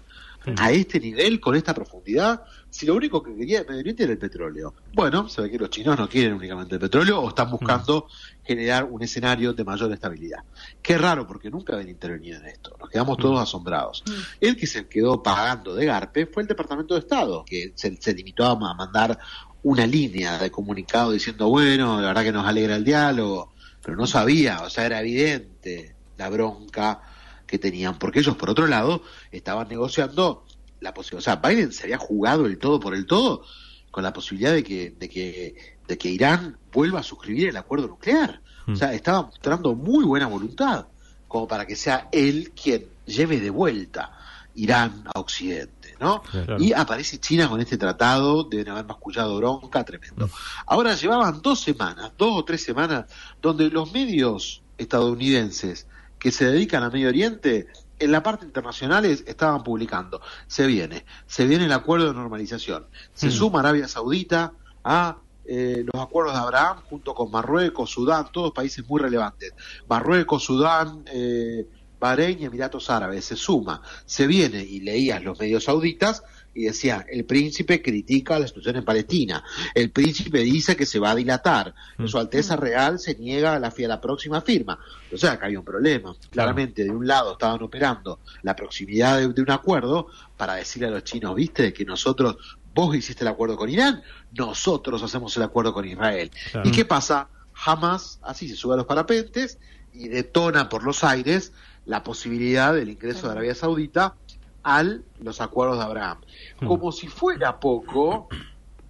A 0.59 0.71
este 0.71 1.01
nivel, 1.01 1.41
con 1.41 1.55
esta 1.55 1.75
profundidad, 1.75 2.43
si 2.69 2.87
lo 2.87 2.95
único 2.95 3.23
que 3.23 3.35
quería 3.35 3.61
el 3.61 3.67
Medio 3.67 3.81
Oriente 3.81 4.03
era 4.05 4.13
el 4.13 4.19
petróleo. 4.19 4.75
Bueno, 4.93 5.29
se 5.29 5.43
ve 5.43 5.51
que 5.51 5.59
los 5.59 5.71
chinos 5.71 5.99
no 5.99 6.09
quieren 6.09 6.35
únicamente 6.35 6.75
el 6.75 6.81
petróleo 6.81 7.21
o 7.21 7.29
están 7.29 7.51
buscando 7.51 8.09
generar 8.43 8.85
un 8.85 9.03
escenario 9.03 9.53
de 9.53 9.65
mayor 9.65 9.93
estabilidad. 9.93 10.41
Qué 10.83 10.99
raro, 10.99 11.27
porque 11.27 11.51
nunca 11.51 11.75
habían 11.75 11.89
intervenido 11.89 12.41
en 12.41 12.47
esto. 12.47 12.77
Nos 12.79 12.91
quedamos 12.91 13.17
todos 13.17 13.41
asombrados. 13.41 14.03
El 14.41 14.57
que 14.57 14.67
se 14.67 14.87
quedó 14.87 15.23
pagando 15.23 15.75
de 15.75 15.87
Garpe 15.87 16.27
fue 16.27 16.43
el 16.43 16.49
Departamento 16.49 16.95
de 16.95 17.01
Estado, 17.01 17.45
que 17.45 17.73
se, 17.75 17.97
se 18.01 18.15
limitó 18.15 18.45
a 18.45 18.75
mandar 18.75 19.19
una 19.63 19.87
línea 19.87 20.39
de 20.39 20.51
comunicado 20.51 21.13
diciendo, 21.13 21.49
bueno, 21.49 22.01
la 22.01 22.09
verdad 22.09 22.23
que 22.23 22.33
nos 22.33 22.47
alegra 22.47 22.77
el 22.77 22.85
diálogo, 22.85 23.55
pero 23.83 23.97
no 23.97 24.07
sabía, 24.07 24.63
o 24.63 24.71
sea, 24.71 24.85
era 24.85 25.01
evidente 25.01 25.95
la 26.19 26.29
bronca 26.29 27.01
que 27.47 27.59
tenían, 27.59 27.99
porque 27.99 28.21
ellos, 28.21 28.37
por 28.37 28.51
otro 28.51 28.67
lado, 28.67 29.03
estaban 29.31 29.69
negociando 29.69 30.45
la 30.81 30.93
posibilidad, 30.95 31.19
o 31.19 31.41
sea, 31.41 31.49
Biden 31.49 31.73
se 31.73 31.85
había 31.85 31.99
jugado 31.99 32.47
el 32.47 32.59
todo 32.59 32.81
por 32.81 32.95
el 32.95 33.07
todo 33.07 33.45
con 33.91 34.03
la 34.03 34.13
posibilidad 34.13 34.53
de 34.53 34.65
que, 34.65 34.91
de 34.91 35.09
que, 35.09 35.77
de 35.87 35.99
que 35.99 36.09
Irán 36.09 36.59
vuelva 36.73 37.01
a 37.01 37.03
suscribir 37.05 37.49
el 37.49 37.57
acuerdo 37.57 37.87
nuclear. 37.87 38.41
O 38.67 38.73
mm. 38.73 38.77
sea, 38.77 38.93
estaba 38.93 39.23
mostrando 39.23 39.75
muy 39.77 40.05
buena 40.05 40.27
voluntad, 40.27 40.89
como 41.29 41.47
para 41.47 41.65
que 41.65 41.77
sea 41.77 42.09
él 42.11 42.53
quien 42.61 42.87
lleve 43.07 43.39
de 43.39 43.51
vuelta 43.51 44.13
Irán 44.57 45.05
a 45.13 45.21
Occidente, 45.21 45.95
¿no? 46.01 46.23
Y 46.59 46.73
aparece 46.73 47.19
China 47.19 47.49
con 47.49 47.61
este 47.61 47.77
tratado, 47.77 48.45
deben 48.45 48.71
haber 48.71 48.85
mascullado 48.85 49.37
bronca, 49.37 49.85
tremendo. 49.85 50.27
Mm. 50.27 50.31
Ahora 50.67 50.95
llevaban 50.95 51.41
dos 51.41 51.61
semanas, 51.61 52.13
dos 52.19 52.37
o 52.37 52.45
tres 52.45 52.63
semanas, 52.63 53.07
donde 53.41 53.69
los 53.71 53.93
medios 53.93 54.63
estadounidenses 54.77 55.87
que 56.25 56.33
se 56.33 56.47
dedican 56.47 56.83
a 56.83 56.89
Medio 56.89 57.11
Oriente, 57.11 57.67
en 57.99 58.11
la 58.11 58.23
parte 58.23 58.47
internacional 58.47 59.05
estaban 59.05 59.63
publicando, 59.63 60.23
se 60.47 60.67
viene, 60.67 61.05
se 61.27 61.47
viene 61.47 61.67
el 61.67 61.73
acuerdo 61.73 62.07
de 62.07 62.15
normalización, 62.15 62.87
se 63.13 63.27
mm. 63.27 63.31
suma 63.31 63.61
Arabia 63.61 63.87
Saudita 63.89 64.55
a 64.83 65.19
eh, 65.45 65.85
los 65.93 66.03
acuerdos 66.03 66.33
de 66.33 66.41
Abraham 66.41 66.79
junto 66.89 67.15
con 67.15 67.31
Marruecos, 67.31 67.91
Sudán, 67.91 68.33
todos 68.33 68.53
países 68.53 68.89
muy 68.89 69.03
relevantes. 69.03 69.53
Marruecos, 69.87 70.45
Sudán, 70.45 71.05
eh, 71.13 71.69
Bahrein 72.01 72.41
y 72.41 72.47
Emiratos 72.47 72.89
Árabes, 72.89 73.27
se 73.27 73.37
suma, 73.37 73.83
se 74.07 74.27
viene 74.27 74.63
y 74.63 74.81
leías 74.81 75.23
los 75.23 75.39
medios 75.39 75.65
sauditas 75.65 76.23
y 76.55 76.65
decía, 76.65 77.05
el 77.09 77.25
príncipe 77.25 77.83
critica 77.83 78.39
la 78.39 78.47
situación 78.47 78.77
en 78.77 78.85
Palestina, 78.85 79.43
el 79.75 79.91
príncipe 79.91 80.39
dice 80.39 80.77
que 80.77 80.87
se 80.87 80.99
va 80.99 81.11
a 81.11 81.15
dilatar, 81.15 81.75
mm. 81.99 82.07
su 82.07 82.19
Alteza 82.19 82.57
Real 82.57 82.99
se 82.99 83.17
niega 83.17 83.55
a 83.55 83.59
la, 83.59 83.69
a 83.69 83.89
la 83.89 84.01
próxima 84.01 84.41
firma. 84.41 84.79
O 85.13 85.17
sea, 85.17 85.39
que 85.39 85.47
había 85.47 85.59
un 85.59 85.65
problema. 85.65 86.15
Claramente, 86.31 86.85
de 86.85 86.91
un 86.91 87.07
lado 87.07 87.33
estaban 87.33 87.63
operando 87.63 88.21
la 88.43 88.55
proximidad 88.55 89.21
de, 89.21 89.43
un 89.43 89.51
acuerdo 89.51 90.09
para 90.37 90.55
decirle 90.55 90.89
a 90.89 90.91
los 90.91 91.05
chinos, 91.05 91.35
viste, 91.35 91.73
que 91.73 91.85
nosotros, 91.85 92.37
vos 92.75 92.95
hiciste 92.97 93.25
el 93.25 93.29
acuerdo 93.29 93.57
con 93.57 93.69
Irán, 93.69 94.03
nosotros 94.33 95.03
hacemos 95.03 95.37
el 95.37 95.43
acuerdo 95.43 95.73
con 95.73 95.85
Israel. 95.85 96.31
¿Y 96.65 96.71
qué 96.71 96.85
pasa? 96.85 97.29
Jamás 97.53 98.19
así 98.23 98.49
se 98.49 98.57
sube 98.57 98.75
a 98.75 98.77
los 98.77 98.87
parapentes 98.87 99.59
y 99.93 100.09
detona 100.09 100.69
por 100.69 100.83
los 100.83 101.05
aires 101.05 101.53
la 101.87 102.03
posibilidad 102.03 102.75
del 102.75 102.89
ingreso 102.89 103.27
de 103.27 103.33
Arabia 103.33 103.55
Saudita 103.55 104.17
a 104.65 104.83
los 105.21 105.41
acuerdos 105.41 105.79
de 105.79 105.85
Abraham. 105.85 106.19
Como 106.67 106.91
si 106.91 107.09
fuera 107.09 107.61
poco, 107.61 108.29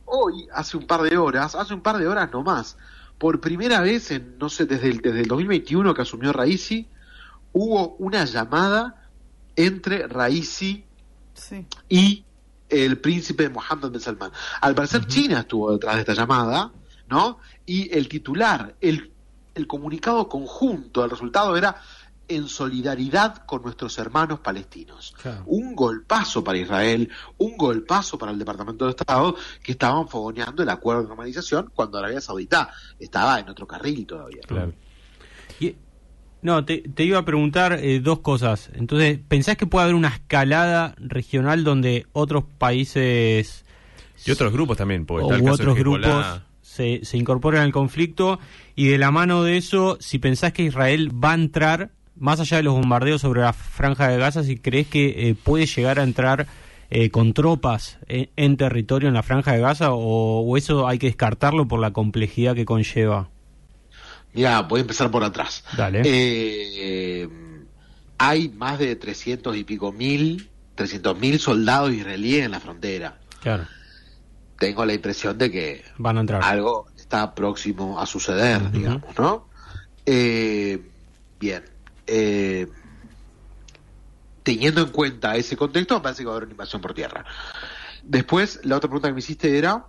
hoy, 0.04 0.48
hace 0.52 0.76
un 0.76 0.86
par 0.86 1.02
de 1.02 1.18
horas, 1.18 1.54
hace 1.54 1.74
un 1.74 1.80
par 1.80 1.98
de 1.98 2.06
horas 2.06 2.32
nomás, 2.32 2.78
por 3.18 3.40
primera 3.40 3.80
vez, 3.80 4.10
en, 4.12 4.38
no 4.38 4.48
sé, 4.48 4.66
desde 4.66 4.88
el, 4.88 5.00
desde 5.00 5.20
el 5.20 5.28
2021 5.28 5.94
que 5.94 6.02
asumió 6.02 6.32
Raisi, 6.32 6.88
hubo 7.52 7.96
una 7.96 8.24
llamada 8.24 9.08
entre 9.56 10.06
Raisi 10.06 10.84
y 11.88 12.24
el 12.68 12.98
príncipe 12.98 13.48
Mohammed 13.48 13.90
bin 13.90 14.00
Salman. 14.00 14.32
Al 14.60 14.74
parecer 14.74 15.06
China 15.06 15.40
estuvo 15.40 15.72
detrás 15.72 15.96
de 15.96 16.00
esta 16.00 16.14
llamada, 16.14 16.72
¿no? 17.08 17.38
Y 17.66 17.96
el 17.96 18.08
titular, 18.08 18.74
el, 18.80 19.12
el 19.54 19.66
comunicado 19.66 20.28
conjunto, 20.28 21.04
el 21.04 21.10
resultado 21.10 21.56
era 21.56 21.76
en 22.28 22.48
solidaridad 22.48 23.44
con 23.46 23.62
nuestros 23.62 23.98
hermanos 23.98 24.40
palestinos. 24.40 25.14
Un 25.46 25.74
golpazo 25.74 26.42
para 26.42 26.58
Israel, 26.58 27.10
un 27.38 27.56
golpazo 27.56 28.18
para 28.18 28.32
el 28.32 28.38
Departamento 28.38 28.84
de 28.84 28.92
Estado, 28.92 29.36
que 29.62 29.72
estaban 29.72 30.08
fogoneando 30.08 30.62
el 30.62 30.68
acuerdo 30.68 31.02
de 31.02 31.08
normalización 31.08 31.70
cuando 31.74 31.98
Arabia 31.98 32.20
Saudita 32.20 32.70
estaba 32.98 33.40
en 33.40 33.48
otro 33.48 33.66
carril 33.66 34.06
todavía. 34.06 34.42
no, 36.42 36.64
te, 36.64 36.82
iba 36.98 37.18
a 37.18 37.24
preguntar 37.24 37.78
eh, 37.82 38.00
dos 38.00 38.20
cosas. 38.20 38.70
Entonces, 38.74 39.18
¿pensás 39.26 39.56
que 39.56 39.66
puede 39.66 39.84
haber 39.84 39.94
una 39.94 40.08
escalada 40.08 40.94
regional 40.98 41.64
donde 41.64 42.06
otros 42.12 42.44
países... 42.58 43.64
Y 44.26 44.30
otros 44.30 44.52
grupos 44.52 44.78
también, 44.78 45.04
o 45.08 45.26
otros 45.50 45.76
grupos 45.76 46.40
se, 46.62 47.04
se 47.04 47.18
incorporan 47.18 47.62
al 47.62 47.72
conflicto 47.72 48.38
y 48.74 48.88
de 48.88 48.96
la 48.96 49.10
mano 49.10 49.42
de 49.42 49.56
eso, 49.56 49.98
si 50.00 50.18
pensás 50.18 50.52
que 50.52 50.62
Israel 50.62 51.10
va 51.12 51.32
a 51.32 51.34
entrar 51.34 51.90
más 52.16 52.40
allá 52.40 52.58
de 52.58 52.62
los 52.62 52.74
bombardeos 52.74 53.20
sobre 53.20 53.40
la 53.40 53.52
franja 53.52 54.08
de 54.08 54.18
Gaza, 54.18 54.42
si 54.44 54.56
crees 54.56 54.86
que 54.86 55.28
eh, 55.28 55.34
puede 55.34 55.66
llegar 55.66 55.98
a 55.98 56.02
entrar 56.02 56.46
eh, 56.90 57.10
con 57.10 57.32
tropas 57.34 57.98
en, 58.06 58.56
territorio 58.56 59.08
en 59.08 59.14
la 59.14 59.22
franja 59.22 59.52
de 59.52 59.60
Gaza 59.60 59.88
o, 59.92 60.56
eso 60.56 60.86
hay 60.86 60.98
que 60.98 61.06
descartarlo 61.06 61.66
por 61.66 61.80
la 61.80 61.92
complejidad 61.92 62.54
que 62.54 62.64
conlleva? 62.64 63.28
Mira, 64.32 64.62
voy 64.62 64.78
a 64.78 64.82
empezar 64.82 65.10
por 65.10 65.22
atrás. 65.24 65.64
Dale. 65.76 66.02
Eh, 66.04 67.28
hay 68.18 68.48
más 68.48 68.78
de 68.78 68.96
300 68.96 69.56
y 69.56 69.64
pico 69.64 69.92
mil, 69.92 70.50
300 70.74 71.18
mil 71.18 71.38
soldados 71.38 71.92
israelíes 71.92 72.44
en 72.44 72.50
la 72.50 72.60
frontera. 72.60 73.18
Claro. 73.42 73.66
Tengo 74.58 74.84
la 74.84 74.94
impresión 74.94 75.36
de 75.36 75.50
que 75.50 75.84
Van 75.98 76.16
a 76.16 76.20
entrar. 76.20 76.42
algo 76.42 76.86
está 76.96 77.34
próximo 77.34 78.00
a 78.00 78.06
suceder, 78.06 78.70
digamos, 78.70 79.18
¿no? 79.18 79.48
bien 81.40 81.73
eh, 82.06 82.68
teniendo 84.42 84.82
en 84.82 84.88
cuenta 84.88 85.36
ese 85.36 85.56
contexto, 85.56 85.94
me 85.96 86.00
parece 86.00 86.22
que 86.22 86.26
va 86.26 86.32
a 86.32 86.36
haber 86.36 86.44
una 86.44 86.52
invasión 86.52 86.80
por 86.80 86.94
tierra. 86.94 87.24
Después, 88.02 88.60
la 88.64 88.76
otra 88.76 88.88
pregunta 88.88 89.08
que 89.08 89.14
me 89.14 89.20
hiciste 89.20 89.58
era... 89.58 89.86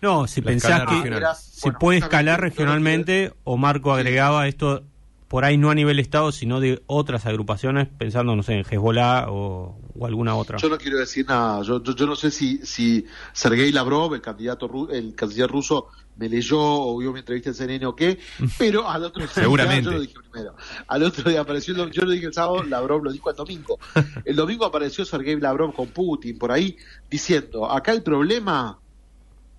No, 0.00 0.26
si 0.26 0.42
pensás 0.42 0.82
que 0.86 1.20
se 1.36 1.72
puede 1.72 1.98
escalar 1.98 2.40
regionalmente, 2.40 3.34
o 3.44 3.56
Marco 3.56 3.92
agregaba 3.92 4.46
esto 4.46 4.84
por 5.28 5.44
ahí 5.44 5.58
no 5.58 5.70
a 5.70 5.74
nivel 5.74 5.98
Estado, 5.98 6.32
sino 6.32 6.58
de 6.58 6.82
otras 6.86 7.26
agrupaciones, 7.26 7.88
pensando, 7.98 8.34
no 8.34 8.42
sé, 8.42 8.54
en 8.54 8.64
Hezbollah 8.68 9.26
o, 9.28 9.78
alguna 10.02 10.34
otra. 10.34 10.56
Yo 10.56 10.70
no 10.70 10.78
quiero 10.78 10.98
decir 10.98 11.26
nada. 11.28 11.62
Yo, 11.62 11.82
yo, 11.82 12.06
no 12.06 12.16
sé 12.16 12.30
si, 12.30 12.64
si 12.64 13.04
Sergei 13.32 13.70
Lavrov, 13.70 14.14
el 14.14 14.22
candidato 14.22 14.88
el 14.90 15.14
canciller 15.14 15.50
ruso, 15.50 15.88
me 16.18 16.28
leyó 16.28 16.60
o 16.60 16.98
vio 16.98 17.12
mi 17.12 17.20
entrevista 17.20 17.50
en 17.50 17.54
CNN 17.54 17.86
o 17.86 17.96
qué, 17.96 18.18
pero 18.58 18.88
al 18.88 19.04
otro 19.04 19.22
día, 19.22 19.32
Seguramente. 19.32 19.84
yo 19.84 19.92
lo 19.92 20.00
dije 20.00 20.14
primero. 20.30 20.54
Al 20.86 21.02
otro 21.02 21.30
día 21.30 21.40
apareció, 21.40 21.74
yo 21.88 22.02
lo 22.02 22.10
dije 22.10 22.26
el 22.26 22.34
sábado, 22.34 22.62
Lavrov 22.64 23.04
lo 23.04 23.12
dijo 23.12 23.30
el 23.30 23.36
domingo. 23.36 23.78
El 24.24 24.36
domingo 24.36 24.64
apareció 24.64 25.04
Sergei 25.04 25.38
Lavrov 25.40 25.72
con 25.74 25.88
Putin 25.88 26.38
por 26.38 26.52
ahí 26.52 26.76
diciendo, 27.08 27.70
acá 27.70 27.92
el 27.92 28.02
problema 28.02 28.78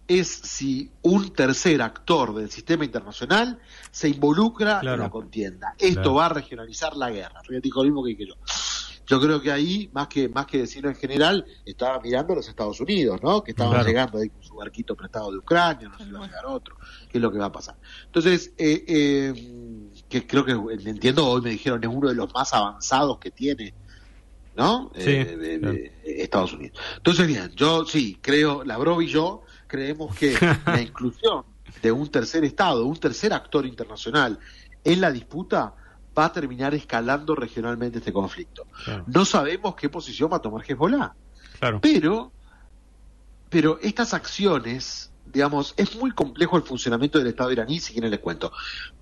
es 0.08 0.28
si 0.28 0.90
un 1.04 1.34
tercer 1.34 1.82
actor 1.82 2.34
del 2.36 2.50
sistema 2.50 2.84
internacional 2.84 3.60
se 3.92 4.10
involucra 4.10 4.80
en 4.82 5.00
la 5.00 5.10
contienda. 5.10 5.76
Esto 5.78 6.16
va 6.16 6.26
a 6.26 6.30
regionalizar 6.30 6.96
la 6.98 7.10
guerra. 7.10 7.42
dijo 7.62 7.84
lo 7.84 7.86
mismo 7.86 8.04
que 8.04 8.26
yo. 8.26 8.36
Yo 9.10 9.20
creo 9.20 9.42
que 9.42 9.52
ahí, 9.52 9.90
más 9.92 10.08
que 10.08 10.30
más 10.30 10.46
que 10.46 10.60
decirlo 10.60 10.88
en 10.88 10.96
general, 10.96 11.44
estaba 11.66 12.00
mirando 12.00 12.34
a 12.34 12.36
los 12.36 12.48
Estados 12.48 12.80
Unidos, 12.80 13.20
¿no? 13.24 13.44
Que 13.44 13.52
estaban 13.52 13.84
llegando 13.84 14.20
ahí 14.20 14.30
con 14.30 14.44
su 14.44 14.54
barquito 14.54 14.96
prestado 14.96 15.32
de 15.32 15.40
Ucrania, 15.40 15.90
no 15.90 15.98
sé 15.98 16.06
si 16.06 16.12
va 16.12 16.26
a 16.26 16.28
llegar 16.28 16.46
otro, 16.46 16.78
qué 17.10 17.18
es 17.18 17.22
lo 17.22 17.32
que 17.32 17.40
va 17.40 17.46
a 17.48 17.52
pasar. 17.52 17.76
Entonces, 18.06 18.54
eh, 18.60 18.86
eh, 18.88 19.92
que 20.08 20.28
creo 20.28 20.46
que 20.46 20.52
entiendo, 20.52 21.26
hoy 21.26 21.42
me 21.42 21.50
dijeron, 21.50 21.84
es 21.84 21.90
uno 21.90 22.08
de 22.08 22.14
los 22.14 22.32
más 22.36 22.54
avanzados 22.54 23.18
que 23.18 23.32
tiene 23.32 23.74
¿no? 24.56 24.92
Eh, 24.94 25.92
Estados 26.04 26.54
Unidos. 26.54 26.78
Entonces, 26.98 27.26
bien, 27.26 27.52
yo 27.56 27.86
sí, 27.86 28.20
creo, 28.22 28.64
Lavrov 28.64 29.02
y 29.02 29.08
yo 29.08 29.42
creemos 29.66 30.16
que 30.16 30.36
la 30.68 30.82
inclusión 30.82 31.46
de 31.82 31.92
un 31.92 32.10
tercer 32.10 32.44
Estado, 32.44 32.86
un 32.86 32.98
tercer 32.98 33.34
actor 33.34 33.66
internacional 33.66 34.38
en 34.84 35.02
la 35.02 35.12
disputa 35.12 35.74
va 36.18 36.26
a 36.26 36.34
terminar 36.34 36.74
escalando 36.74 37.36
regionalmente 37.36 38.00
este 38.00 38.14
conflicto. 38.14 38.68
No 39.08 39.26
sabemos 39.26 39.76
qué 39.76 39.90
posición 39.90 40.32
va 40.32 40.38
a 40.38 40.42
tomar 40.42 40.64
Hezbollah. 40.68 41.14
Claro. 41.60 41.80
Pero, 41.82 42.32
pero 43.50 43.80
estas 43.82 44.14
acciones, 44.14 45.12
digamos, 45.26 45.74
es 45.78 45.96
muy 45.96 46.12
complejo 46.12 46.58
el 46.58 46.64
funcionamiento 46.64 47.20
del 47.20 47.28
Estado 47.28 47.52
iraní, 47.52 47.80
si 47.80 47.94
quieren 47.94 48.12
les 48.12 48.20
cuento. 48.20 48.52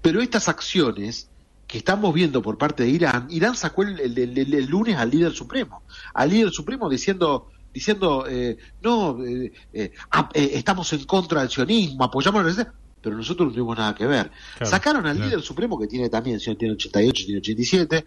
Pero 0.01 0.21
estas 0.21 0.49
acciones 0.49 1.29
que 1.67 1.79
estamos 1.79 2.13
viendo 2.13 2.41
por 2.41 2.57
parte 2.57 2.83
de 2.83 2.89
Irán, 2.89 3.27
Irán 3.29 3.55
sacó 3.55 3.83
el, 3.83 4.67
lunes 4.69 4.97
al 4.97 5.09
líder 5.09 5.33
supremo, 5.33 5.83
al 6.13 6.29
líder 6.29 6.51
supremo 6.51 6.89
diciendo, 6.89 7.49
diciendo, 7.73 8.25
eh, 8.27 8.57
no, 8.81 9.21
eh, 9.23 9.51
eh, 9.73 9.91
ah, 10.11 10.29
estamos 10.33 10.93
en 10.93 11.03
contra 11.03 11.41
del 11.41 11.49
sionismo, 11.49 12.05
apoyamos 12.05 12.55
la 12.55 12.73
pero 13.01 13.15
nosotros 13.15 13.47
no 13.47 13.53
tuvimos 13.53 13.77
nada 13.77 13.95
que 13.95 14.05
ver. 14.05 14.31
Sacaron 14.61 15.05
al 15.05 15.19
líder 15.19 15.41
supremo, 15.41 15.79
que 15.79 15.87
tiene 15.87 16.09
también, 16.09 16.39
si 16.39 16.53
tiene 16.55 16.73
88, 16.73 17.23
tiene 17.25 17.39
87, 17.39 18.05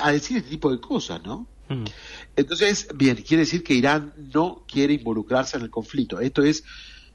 a 0.00 0.12
decir 0.12 0.38
este 0.38 0.50
tipo 0.50 0.70
de 0.70 0.80
cosas, 0.80 1.22
¿no? 1.22 1.46
Mm. 1.68 1.84
Entonces, 2.36 2.88
bien, 2.94 3.16
quiere 3.16 3.42
decir 3.42 3.62
que 3.62 3.74
Irán 3.74 4.12
no 4.32 4.64
quiere 4.66 4.94
involucrarse 4.94 5.56
en 5.56 5.64
el 5.64 5.70
conflicto. 5.70 6.20
Esto 6.20 6.42
es, 6.42 6.64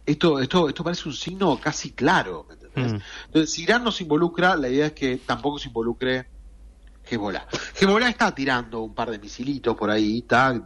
esto, 0.05 0.39
esto, 0.39 0.67
esto 0.69 0.83
parece 0.83 1.07
un 1.07 1.15
signo 1.15 1.59
casi 1.59 1.91
claro. 1.91 2.47
Mm. 2.75 2.97
Entonces, 3.27 3.51
si 3.51 3.63
Irán 3.63 3.83
no 3.83 3.91
se 3.91 4.03
involucra, 4.03 4.55
la 4.55 4.69
idea 4.69 4.87
es 4.87 4.93
que 4.93 5.17
tampoco 5.17 5.59
se 5.59 5.67
involucre 5.67 6.27
Hezbollah. 7.09 7.47
Hezbollah 7.79 8.09
está 8.09 8.33
tirando 8.33 8.81
un 8.81 8.93
par 8.93 9.11
de 9.11 9.19
misilitos 9.19 9.75
por 9.75 9.89
ahí, 9.89 10.19
está, 10.19 10.65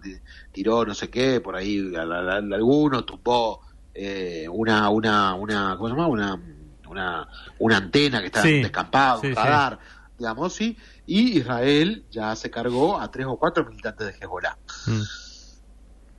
tiró 0.52 0.86
no 0.86 0.94
sé 0.94 1.10
qué, 1.10 1.42
por 1.42 1.56
ahí 1.56 1.94
alguno, 1.96 3.04
tumbó 3.06 3.62
eh, 3.96 4.48
una, 4.52 4.90
una, 4.90 5.34
una, 5.34 5.76
¿cómo 5.78 5.88
se 5.88 5.96
llama? 5.96 6.08
Una, 6.08 6.40
una, 6.90 7.28
una 7.60 7.78
antena 7.78 8.20
que 8.20 8.28
está 8.28 8.42
descampada, 8.44 9.20
un 9.20 9.34
radar, 9.34 9.80
digamos, 10.18 10.54
sí, 10.54 10.78
y 11.06 11.38
Israel 11.38 12.06
ya 12.12 12.36
se 12.36 12.52
cargó 12.52 13.00
a 13.00 13.10
tres 13.10 13.26
o 13.26 13.38
cuatro 13.38 13.66
militantes 13.66 14.08
de 14.08 14.14
Hezbollah. 14.14 14.58
Mm. 14.88 15.02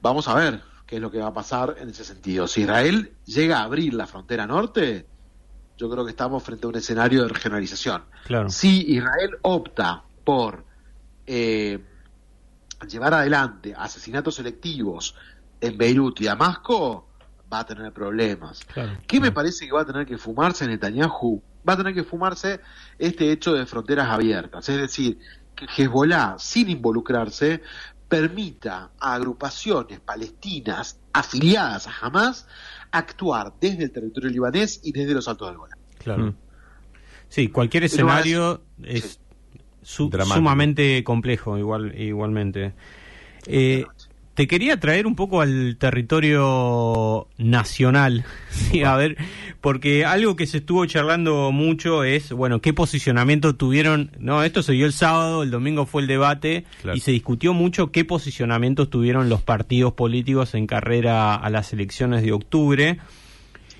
Vamos 0.01 0.27
a 0.27 0.35
ver 0.35 0.63
qué 0.87 0.97
es 0.97 1.03
lo 1.03 1.11
que 1.11 1.19
va 1.19 1.29
a 1.29 1.35
pasar 1.35 1.77
en 1.79 1.91
ese 1.91 2.05
sentido. 2.05 2.49
Si 2.49 2.63
Israel 2.63 3.13
llega 3.27 3.59
a 3.59 3.65
abrir 3.65 3.93
la 3.93 4.07
frontera 4.07 4.47
norte, 4.47 5.07
yo 5.77 5.91
creo 5.91 6.05
que 6.05 6.11
estamos 6.11 6.43
frente 6.43 6.67
a 6.67 6.71
un 6.71 6.77
escenario 6.77 7.23
de 7.25 7.29
regionalización. 7.29 8.05
Si 8.49 8.93
Israel 8.93 9.37
opta 9.43 10.03
por 10.25 10.65
eh, 11.27 11.85
llevar 12.89 13.15
adelante 13.15 13.75
asesinatos 13.77 14.37
selectivos 14.37 15.15
en 15.61 15.77
Beirut 15.77 16.21
y 16.21 16.25
Damasco, 16.25 17.09
va 17.53 17.61
a 17.61 17.67
tener 17.67 17.93
problemas. 17.93 18.61
¿Qué 19.07 19.21
me 19.21 19.33
parece 19.33 19.67
que 19.67 19.73
va 19.73 19.83
a 19.83 19.87
tener 19.87 20.07
que 20.07 20.19
fumarse 20.19 20.67
Netanyahu? 20.67 21.43
Va 21.69 21.75
a 21.75 21.77
tener 21.77 21.95
que 21.95 22.05
fumarse 22.05 22.61
este 22.99 23.31
hecho 23.33 23.53
de 23.55 23.67
fronteras 23.67 24.09
abiertas, 24.09 24.69
es 24.69 24.77
decir, 24.77 25.19
que 25.55 25.67
Hezbollah, 25.67 26.37
sin 26.39 26.69
involucrarse, 26.69 27.63
permita 28.09 28.91
a 29.01 29.15
agrupaciones 29.15 30.01
palestinas 30.01 31.01
afiliadas 31.13 31.89
a 31.89 31.93
Hamas 32.01 32.47
actuar 32.93 33.55
desde 33.61 33.85
el 33.85 33.93
territorio 33.93 34.31
libanés 34.31 34.81
y 34.85 34.93
desde 34.93 35.15
los 35.15 35.27
altos 35.29 35.49
del 35.49 35.59
Golán. 35.59 35.79
Claro. 35.99 36.27
Mm. 36.27 36.37
Sí, 37.29 37.49
cualquier 37.49 37.85
escenario 37.85 38.63
es 38.85 39.21
sumamente 39.83 41.03
complejo, 41.03 41.59
igual, 41.59 41.99
igualmente. 41.99 42.75
Eh, 43.47 43.85
te 44.37 44.47
quería 44.47 44.79
traer 44.79 45.07
un 45.07 45.17
poco 45.17 45.41
al 45.41 45.79
territorio 45.79 47.27
nacional, 47.39 48.27
a 48.85 48.95
ver, 48.95 49.17
porque 49.63 50.05
algo 50.05 50.37
que 50.37 50.47
se 50.47 50.59
estuvo 50.59 50.85
charlando 50.85 51.51
mucho 51.53 52.05
es, 52.05 52.33
bueno, 52.33 52.61
qué 52.61 52.75
posicionamiento 52.75 53.57
tuvieron, 53.57 54.11
no, 54.19 54.43
esto 54.43 54.63
se 54.63 54.75
dio 54.75 54.85
el 54.85 54.93
sábado, 54.93 55.43
el 55.43 55.51
domingo 55.51 55.87
fue 55.87 56.03
el 56.03 56.09
debate 56.09 56.67
y 56.95 57.01
se 57.01 57.13
discutió 57.13 57.55
mucho 57.55 57.91
qué 57.91 58.05
posicionamientos 58.05 58.91
tuvieron 58.91 59.31
los 59.31 59.41
partidos 59.41 59.95
políticos 59.95 60.55
en 60.55 60.67
carrera 60.67 61.35
a 61.35 61.49
las 61.49 61.73
elecciones 61.73 62.23
de 62.23 62.33
octubre. 62.33 62.99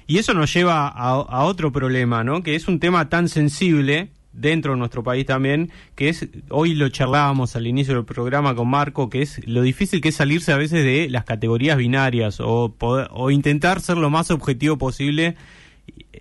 Y 0.07 0.19
eso 0.19 0.35
nos 0.35 0.55
lleva 0.55 0.87
a, 0.89 1.11
a 1.11 1.45
otro 1.45 1.71
problema, 1.73 2.25
¿no? 2.25 2.43
Que 2.43 2.55
es 2.55 2.69
un 2.69 2.79
tema 2.79 3.09
tan 3.09 3.29
sensible 3.29 4.09
dentro 4.37 4.73
de 4.73 4.79
nuestro 4.79 5.03
país 5.03 5.27
también, 5.27 5.71
que 5.95 6.09
es, 6.09 6.29
hoy 6.51 6.75
lo 6.75 6.89
charlábamos 6.89 7.57
al 7.57 7.67
inicio 7.67 7.95
del 7.95 8.05
programa 8.05 8.55
con 8.55 8.69
Marco, 8.69 9.11
que 9.11 9.23
es 9.23 9.47
lo 9.47 9.63
difícil 9.63 10.01
que 10.01 10.11
es 10.11 10.17
salirse 10.17 10.53
a 10.53 10.57
veces 10.57 10.85
de 10.85 11.09
las 11.11 11.25
categorías 11.25 11.77
binarias 11.77 12.41
o, 12.41 12.75
o 12.79 13.31
intentar 13.31 13.81
ser 13.81 13.97
lo 13.97 14.11
más 14.11 14.31
objetivo 14.31 14.77
posible 14.79 15.37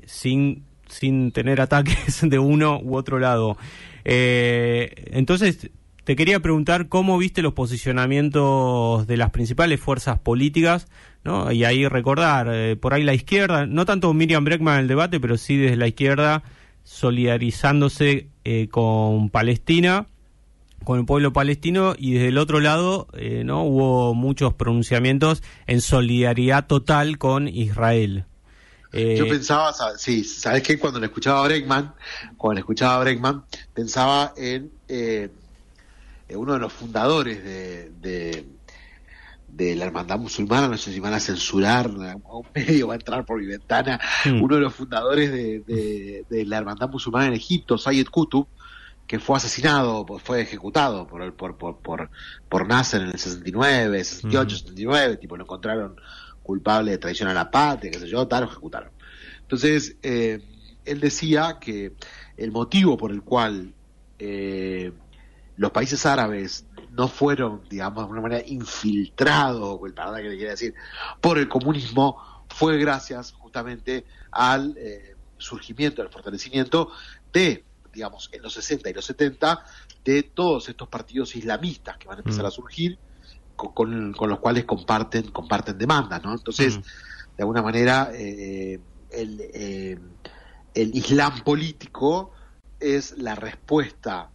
sin, 0.05 0.63
sin 0.87 1.31
tener 1.31 1.61
ataques 1.61 2.21
de 2.29 2.39
uno 2.39 2.79
u 2.81 2.95
otro 2.95 3.19
lado. 3.19 3.57
Eh, 4.03 5.09
entonces, 5.11 5.69
te 6.03 6.15
quería 6.15 6.39
preguntar 6.39 6.87
cómo 6.87 7.17
viste 7.17 7.41
los 7.41 7.53
posicionamientos 7.53 9.07
de 9.07 9.17
las 9.17 9.31
principales 9.31 9.79
fuerzas 9.79 10.19
políticas, 10.19 10.87
¿no? 11.23 11.51
Y 11.51 11.63
ahí 11.63 11.87
recordar, 11.87 12.47
eh, 12.51 12.75
por 12.75 12.93
ahí 12.93 13.03
la 13.03 13.15
izquierda, 13.15 13.65
no 13.65 13.85
tanto 13.85 14.13
Miriam 14.13 14.45
Breckman 14.45 14.75
en 14.75 14.81
el 14.81 14.87
debate, 14.87 15.19
pero 15.19 15.37
sí 15.37 15.57
desde 15.57 15.77
la 15.77 15.87
izquierda, 15.87 16.43
solidarizándose 16.85 18.29
eh, 18.45 18.69
con 18.69 19.29
Palestina, 19.29 20.05
con 20.83 20.99
el 20.99 21.05
pueblo 21.05 21.33
palestino, 21.33 21.95
y 21.97 22.13
desde 22.13 22.29
el 22.29 22.37
otro 22.37 22.61
lado 22.61 23.07
eh, 23.13 23.43
no 23.43 23.63
hubo 23.63 24.13
muchos 24.13 24.53
pronunciamientos 24.53 25.43
en 25.67 25.81
solidaridad 25.81 26.67
total 26.67 27.17
con 27.17 27.47
Israel. 27.47 28.25
Eh, 28.93 29.15
Yo 29.17 29.27
pensaba, 29.27 29.73
sí, 29.97 30.23
¿sabes 30.23 30.61
qué? 30.63 30.79
Cuando 30.79 30.99
le 30.99 31.07
escuchaba 31.07 31.43
a 31.43 31.47
Breckman, 31.47 31.93
cuando 32.37 32.53
le 32.53 32.59
escuchaba 32.61 32.95
a 32.95 32.99
Breckman, 32.99 33.43
pensaba 33.73 34.33
en 34.37 34.71
uno 36.29 36.53
de 36.53 36.59
los 36.59 36.71
fundadores 36.71 37.43
de 37.43 38.45
la 39.57 39.85
hermandad 39.85 40.19
musulmana, 40.19 40.67
no 40.67 40.77
sé 40.77 40.91
si 40.91 40.99
van 40.99 41.13
a 41.13 41.19
censurar, 41.19 41.89
un 41.89 42.45
medio 42.53 42.87
va 42.87 42.93
a 42.93 42.97
entrar 42.97 43.25
por 43.25 43.39
mi 43.39 43.47
ventana, 43.47 43.99
hmm. 44.25 44.41
uno 44.41 44.55
de 44.55 44.61
los 44.61 44.73
fundadores 44.73 45.31
de, 45.31 46.23
de, 46.29 46.45
la 46.45 46.57
hermandad 46.57 46.89
musulmana 46.89 47.27
en 47.27 47.33
Egipto, 47.33 47.77
Sayed 47.77 48.07
Qutb, 48.07 48.47
que 49.07 49.19
fue 49.19 49.37
asesinado, 49.37 50.05
pues 50.05 50.23
fue 50.23 50.41
ejecutado 50.41 51.07
por, 51.07 51.33
por, 51.35 51.57
por, 51.57 51.77
por, 51.77 52.09
por 52.49 52.67
Nasser 52.67 53.01
en 53.01 53.09
el 53.09 53.19
69, 53.19 54.03
68, 54.03 54.57
69, 54.57 55.17
tipo 55.17 55.37
lo 55.37 55.43
encontraron 55.43 55.95
culpable 56.41 56.91
de 56.91 56.97
traición 56.97 57.29
a 57.29 57.33
la 57.33 57.49
patria, 57.49 57.91
qué 57.91 57.99
sé 57.99 58.07
yo, 58.07 58.27
tal, 58.27 58.43
lo 58.43 58.49
ejecutaron. 58.49 58.91
Entonces, 59.41 59.95
eh, 60.03 60.41
él 60.85 60.99
decía 60.99 61.57
que 61.59 61.93
el 62.37 62.51
motivo 62.51 62.97
por 62.97 63.11
el 63.11 63.21
cual 63.21 63.73
eh, 64.19 64.91
los 65.57 65.71
países 65.71 66.05
árabes 66.05 66.65
no 66.95 67.07
fueron, 67.07 67.63
digamos, 67.69 67.97
de 67.97 68.01
alguna 68.03 68.21
manera 68.21 68.47
infiltrados, 68.47 69.77
o 69.79 69.85
el 69.85 69.93
verdad 69.93 70.15
que 70.17 70.29
le 70.29 70.35
quiere 70.35 70.51
decir, 70.51 70.73
por 71.21 71.37
el 71.37 71.49
comunismo, 71.49 72.17
fue 72.49 72.77
gracias 72.77 73.33
justamente 73.33 74.05
al 74.31 74.75
eh, 74.77 75.15
surgimiento, 75.37 76.01
al 76.01 76.09
fortalecimiento 76.09 76.91
de, 77.33 77.65
digamos, 77.93 78.29
en 78.31 78.41
los 78.41 78.53
60 78.53 78.89
y 78.89 78.93
los 78.93 79.05
70, 79.05 79.63
de 80.03 80.23
todos 80.23 80.69
estos 80.69 80.87
partidos 80.87 81.35
islamistas 81.35 81.97
que 81.97 82.07
van 82.07 82.17
a 82.17 82.21
empezar 82.21 82.43
mm. 82.43 82.47
a 82.47 82.51
surgir, 82.51 82.99
con, 83.55 84.11
los 84.11 84.39
cuales 84.39 84.65
comparten, 84.65 85.31
comparten 85.31 85.77
demandas, 85.77 86.23
¿no? 86.23 86.33
Entonces, 86.33 86.77
mm. 86.77 86.81
de 87.37 87.43
alguna 87.43 87.61
manera, 87.61 88.11
eh, 88.13 88.79
el, 89.11 89.41
eh, 89.53 89.99
el 90.73 90.95
Islam 90.95 91.43
político 91.43 92.31
es 92.79 93.17
la 93.17 93.35
respuesta 93.35 94.29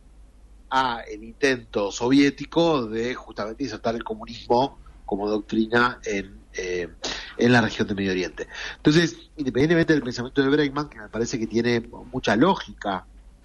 a 0.70 1.02
el 1.10 1.24
intento 1.24 1.90
soviético 1.90 2.86
de 2.86 3.14
justamente 3.14 3.64
insertar 3.64 3.94
el 3.94 4.04
comunismo 4.04 4.78
como 5.04 5.28
doctrina 5.28 5.98
en, 6.04 6.38
eh, 6.54 6.88
en 7.36 7.52
la 7.52 7.60
región 7.60 7.88
de 7.88 7.94
Medio 7.94 8.12
Oriente. 8.12 8.46
Entonces, 8.76 9.16
independientemente 9.36 9.92
del 9.92 10.02
pensamiento 10.02 10.42
de 10.42 10.48
Bregman, 10.48 10.88
que 10.88 10.98
me 10.98 11.08
parece 11.08 11.38
que 11.38 11.46
tiene 11.46 11.80
mucha 12.12 12.36
lógica, 12.36 13.04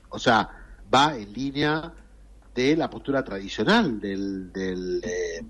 o 0.10 0.20
sea, 0.20 0.50
va 0.94 1.18
en 1.18 1.34
línea 1.34 1.92
de 2.54 2.76
la 2.76 2.90
postura 2.90 3.24
tradicional 3.24 4.00
del, 4.00 4.52
del 4.54 5.02
eh, 5.04 5.44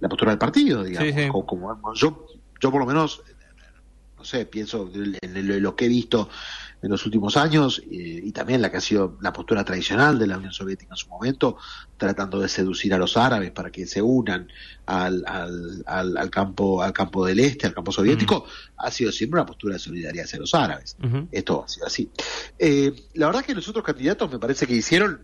la 0.00 0.08
postura 0.08 0.32
del 0.32 0.38
partido, 0.38 0.82
digamos. 0.82 1.44
Como, 1.46 1.94
yo, 1.94 2.26
yo 2.60 2.70
por 2.70 2.80
lo 2.80 2.86
menos, 2.86 3.22
no 4.18 4.24
sé, 4.24 4.46
pienso 4.46 4.90
en 4.92 5.62
lo 5.62 5.76
que 5.76 5.86
he 5.86 5.88
visto 5.88 6.28
en 6.82 6.90
los 6.90 7.06
últimos 7.06 7.36
años 7.36 7.80
y 7.88 8.32
también 8.32 8.60
la 8.60 8.70
que 8.70 8.78
ha 8.78 8.80
sido 8.80 9.16
la 9.20 9.32
postura 9.32 9.64
tradicional 9.64 10.18
de 10.18 10.26
la 10.26 10.36
Unión 10.36 10.52
Soviética 10.52 10.94
en 10.94 10.96
su 10.96 11.08
momento, 11.08 11.56
tratando 11.96 12.40
de 12.40 12.48
seducir 12.48 12.92
a 12.92 12.98
los 12.98 13.16
árabes 13.16 13.52
para 13.52 13.70
que 13.70 13.86
se 13.86 14.02
unan 14.02 14.48
al, 14.86 15.24
al, 15.26 16.16
al, 16.16 16.30
campo 16.30 16.82
al 16.82 16.92
campo 16.92 17.24
del 17.24 17.38
este, 17.38 17.68
al 17.68 17.74
campo 17.74 17.92
soviético, 17.92 18.46
ha 18.76 18.90
sido 18.90 19.12
siempre 19.12 19.40
una 19.40 19.46
postura 19.46 19.74
de 19.74 19.78
solidaridad 19.78 20.24
hacia 20.24 20.40
los 20.40 20.54
árabes. 20.54 20.96
Esto 21.30 21.64
ha 21.64 21.68
sido 21.68 21.86
así. 21.86 22.10
Eh, 22.58 22.92
la 23.14 23.26
verdad 23.26 23.42
es 23.42 23.46
que 23.46 23.54
los 23.54 23.68
otros 23.68 23.84
candidatos 23.84 24.30
me 24.30 24.40
parece 24.40 24.66
que 24.66 24.74
hicieron, 24.74 25.20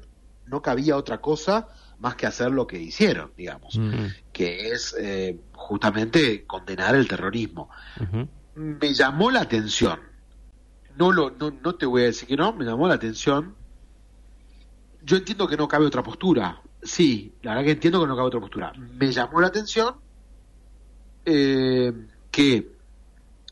no 0.46 0.62
cabía 0.62 0.96
otra 0.96 1.20
cosa 1.20 1.68
más 1.98 2.14
que 2.14 2.26
hacer 2.26 2.52
lo 2.52 2.68
que 2.68 2.80
hicieron, 2.80 3.32
digamos, 3.36 3.78
que 4.32 4.70
es 4.70 4.94
eh, 4.96 5.36
justamente 5.52 6.44
condenar 6.46 6.94
el 6.94 7.08
terrorismo. 7.08 7.68
Me 8.54 8.94
llamó 8.94 9.32
la 9.32 9.40
atención 9.40 10.07
no, 10.98 11.12
lo, 11.12 11.30
no, 11.30 11.52
no 11.62 11.74
te 11.76 11.87
voy 11.87 12.02
a 12.02 12.06
decir 12.06 12.28
que 12.28 12.37
no, 12.37 12.52
me 12.52 12.64
llamó 12.64 12.88
la 12.88 12.94
atención. 12.94 13.54
Yo 15.02 15.16
entiendo 15.16 15.46
que 15.46 15.56
no 15.56 15.68
cabe 15.68 15.87
otra 15.87 16.02
postura. 16.02 16.61
Sí, 16.82 17.32
la 17.42 17.52
verdad 17.52 17.66
que 17.66 17.72
entiendo 17.72 18.00
que 18.00 18.08
no 18.08 18.16
cabe 18.16 18.28
otra 18.28 18.40
postura. 18.40 18.72
Me 18.72 19.12
llamó 19.12 19.40
la 19.40 19.46
atención 19.46 19.94
eh, 21.24 21.92
que 22.32 22.72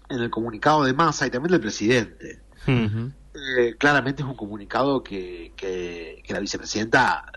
en 0.09 0.20
el 0.20 0.30
comunicado 0.30 0.85
de 0.85 0.92
masa 0.92 1.26
y 1.26 1.30
también 1.30 1.52
del 1.52 1.61
presidente, 1.61 2.40
eh, 2.66 3.74
claramente 3.78 4.22
es 4.22 4.28
un 4.28 4.37
comunicado 4.37 5.02
que, 5.02 5.52
que, 5.56 6.22
la 6.28 6.40
vicepresidenta 6.40 7.32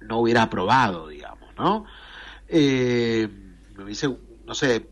no 0.00 0.18
hubiera 0.18 0.42
aprobado, 0.42 1.08
digamos, 1.08 1.48
¿no? 1.56 1.86
Eh, 2.48 3.28
me 3.76 3.84
dice, 3.84 4.16
no 4.44 4.54
sé, 4.54 4.86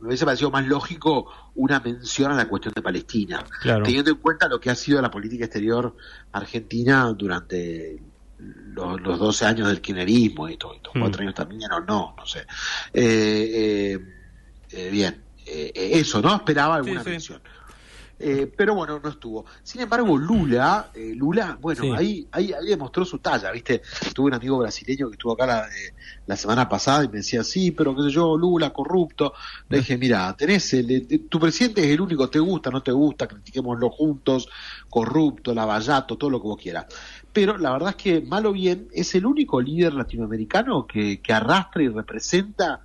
me 0.00 0.08
hubiese 0.08 0.24
parecido 0.24 0.50
más 0.50 0.66
lógico 0.66 1.30
una 1.54 1.80
mención 1.80 2.32
a 2.32 2.34
la 2.34 2.48
cuestión 2.48 2.74
de 2.74 2.82
Palestina, 2.82 3.44
teniendo 3.62 4.10
en 4.10 4.16
cuenta 4.16 4.48
lo 4.48 4.60
que 4.60 4.70
ha 4.70 4.74
sido 4.74 5.00
la 5.00 5.10
política 5.10 5.44
exterior 5.44 5.96
argentina 6.32 7.12
durante 7.16 8.00
los, 8.38 9.00
los 9.00 9.18
12 9.18 9.46
años 9.46 9.68
del 9.68 9.80
kirchnerismo 9.80 10.48
y 10.48 10.56
todos 10.56 10.76
estos 10.76 10.94
mm. 10.94 11.00
cuatro 11.00 11.22
años 11.22 11.34
también 11.34 11.72
o 11.72 11.80
no, 11.80 12.14
no 12.16 12.26
sé. 12.26 12.46
Eh, 12.92 13.98
eh, 14.70 14.90
bien, 14.90 15.22
eso, 15.46 16.20
¿no? 16.20 16.36
Esperaba 16.36 16.76
alguna 16.76 17.02
mención. 17.02 17.40
Eh, 18.18 18.50
pero 18.56 18.74
bueno, 18.74 18.98
no 18.98 19.10
estuvo. 19.10 19.44
Sin 19.62 19.82
embargo, 19.82 20.16
Lula, 20.16 20.90
eh, 20.94 21.12
Lula, 21.14 21.58
bueno, 21.60 21.94
ahí, 21.94 22.26
ahí, 22.32 22.52
ahí, 22.52 22.66
demostró 22.66 23.04
su 23.04 23.18
talla, 23.18 23.50
¿viste? 23.52 23.82
Tuve 24.14 24.28
un 24.28 24.34
amigo 24.34 24.56
brasileño 24.58 25.08
que 25.08 25.16
estuvo 25.16 25.34
acá 25.34 25.46
la, 25.46 25.66
eh, 25.66 25.92
la 26.26 26.36
semana 26.36 26.66
pasada 26.66 27.04
y 27.04 27.08
me 27.08 27.18
decía, 27.18 27.44
sí, 27.44 27.72
pero 27.72 27.94
qué 27.94 28.04
sé 28.04 28.10
yo, 28.10 28.38
Lula, 28.38 28.70
corrupto. 28.70 29.34
Le 29.68 29.78
dije, 29.78 29.98
mira, 29.98 30.34
tenés, 30.34 30.72
el, 30.72 31.26
tu 31.28 31.38
presidente 31.38 31.82
es 31.82 31.88
el 31.88 32.00
único, 32.00 32.30
te 32.30 32.38
gusta, 32.38 32.70
no 32.70 32.82
te 32.82 32.92
gusta, 32.92 33.28
critiquémoslo 33.28 33.90
juntos, 33.90 34.48
corrupto, 34.88 35.52
lavallato, 35.52 36.16
todo 36.16 36.30
lo 36.30 36.40
que 36.40 36.48
vos 36.48 36.60
quieras. 36.62 36.86
Pero 37.34 37.58
la 37.58 37.70
verdad 37.70 37.90
es 37.90 37.96
que, 37.96 38.22
mal 38.22 38.46
o 38.46 38.52
bien, 38.52 38.88
es 38.92 39.14
el 39.14 39.26
único 39.26 39.60
líder 39.60 39.92
latinoamericano 39.92 40.86
que, 40.86 41.20
que 41.20 41.32
arrastra 41.34 41.82
y 41.82 41.88
representa 41.88 42.80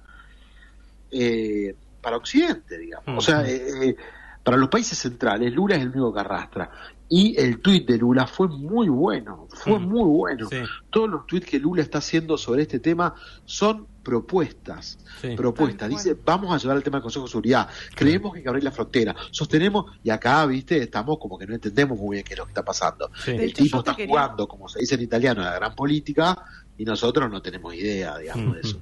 para 2.01 2.17
Occidente, 2.17 2.77
digamos. 2.77 3.17
O 3.17 3.21
sea, 3.21 3.47
eh, 3.47 3.95
para 4.43 4.57
los 4.57 4.69
países 4.69 4.97
centrales, 4.97 5.53
Lula 5.53 5.75
es 5.75 5.81
el 5.81 5.89
único 5.89 6.13
que 6.13 6.19
arrastra. 6.19 6.71
Y 7.07 7.37
el 7.37 7.59
tuit 7.59 7.87
de 7.87 7.97
Lula 7.97 8.25
fue 8.25 8.47
muy 8.47 8.87
bueno, 8.87 9.47
fue 9.49 9.77
mm. 9.77 9.83
muy 9.83 10.03
bueno. 10.03 10.47
Todos 10.89 11.09
los 11.09 11.27
tuits 11.27 11.45
que 11.45 11.59
Lula 11.59 11.81
está 11.81 11.97
haciendo 11.97 12.37
sobre 12.37 12.61
este 12.61 12.79
tema 12.79 13.13
son 13.43 13.85
propuestas. 14.01 14.97
Propuestas. 15.35 15.89
Dice, 15.89 16.17
vamos 16.25 16.53
a 16.53 16.57
llevar 16.57 16.77
el 16.77 16.83
tema 16.83 16.97
del 16.97 17.03
Consejo 17.03 17.25
de 17.25 17.31
Seguridad. 17.31 17.67
Creemos 17.93 18.31
que 18.31 18.39
hay 18.39 18.43
que 18.43 18.49
abrir 18.49 18.63
la 18.63 18.71
frontera. 18.71 19.15
Sostenemos, 19.29 19.91
y 20.03 20.09
acá, 20.09 20.45
viste, 20.45 20.77
estamos 20.81 21.19
como 21.19 21.37
que 21.37 21.45
no 21.45 21.53
entendemos 21.53 21.99
muy 21.99 22.15
bien 22.15 22.23
qué 22.23 22.33
es 22.33 22.39
lo 22.39 22.45
que 22.45 22.51
está 22.51 22.63
pasando. 22.63 23.11
El 23.27 23.53
tipo 23.53 23.79
está 23.79 23.93
jugando, 23.93 24.47
como 24.47 24.69
se 24.69 24.79
dice 24.79 24.95
en 24.95 25.01
italiano, 25.01 25.41
la 25.41 25.53
gran 25.53 25.75
política, 25.75 26.43
y 26.77 26.85
nosotros 26.85 27.29
no 27.29 27.41
tenemos 27.41 27.75
idea, 27.75 28.17
digamos, 28.17 28.55
de 28.55 28.61
eso. 28.61 28.79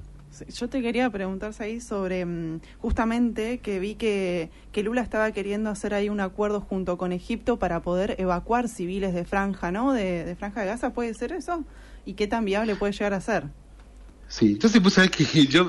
Yo 0.48 0.68
te 0.68 0.80
quería 0.80 1.10
preguntar 1.10 1.52
ahí 1.58 1.80
sobre 1.80 2.24
mm, 2.24 2.60
justamente 2.78 3.58
que 3.58 3.80
vi 3.80 3.96
que, 3.96 4.50
que 4.72 4.82
Lula 4.82 5.02
estaba 5.02 5.32
queriendo 5.32 5.70
hacer 5.70 5.92
ahí 5.92 6.08
un 6.08 6.20
acuerdo 6.20 6.60
junto 6.60 6.96
con 6.96 7.12
Egipto 7.12 7.58
para 7.58 7.82
poder 7.82 8.14
evacuar 8.18 8.68
civiles 8.68 9.12
de 9.12 9.24
Franja, 9.24 9.72
¿no? 9.72 9.92
De, 9.92 10.36
Franja 10.38 10.60
de 10.60 10.66
Gaza, 10.66 10.92
¿puede 10.92 11.14
ser 11.14 11.32
eso? 11.32 11.64
¿Y 12.06 12.14
qué 12.14 12.26
tan 12.26 12.44
viable 12.44 12.76
puede 12.76 12.92
llegar 12.92 13.14
a 13.14 13.20
ser? 13.20 13.44
Sí, 14.28 14.52
entonces 14.52 14.80
pues 14.80 14.94
sabes 14.94 15.10
que 15.10 15.24
yo 15.46 15.68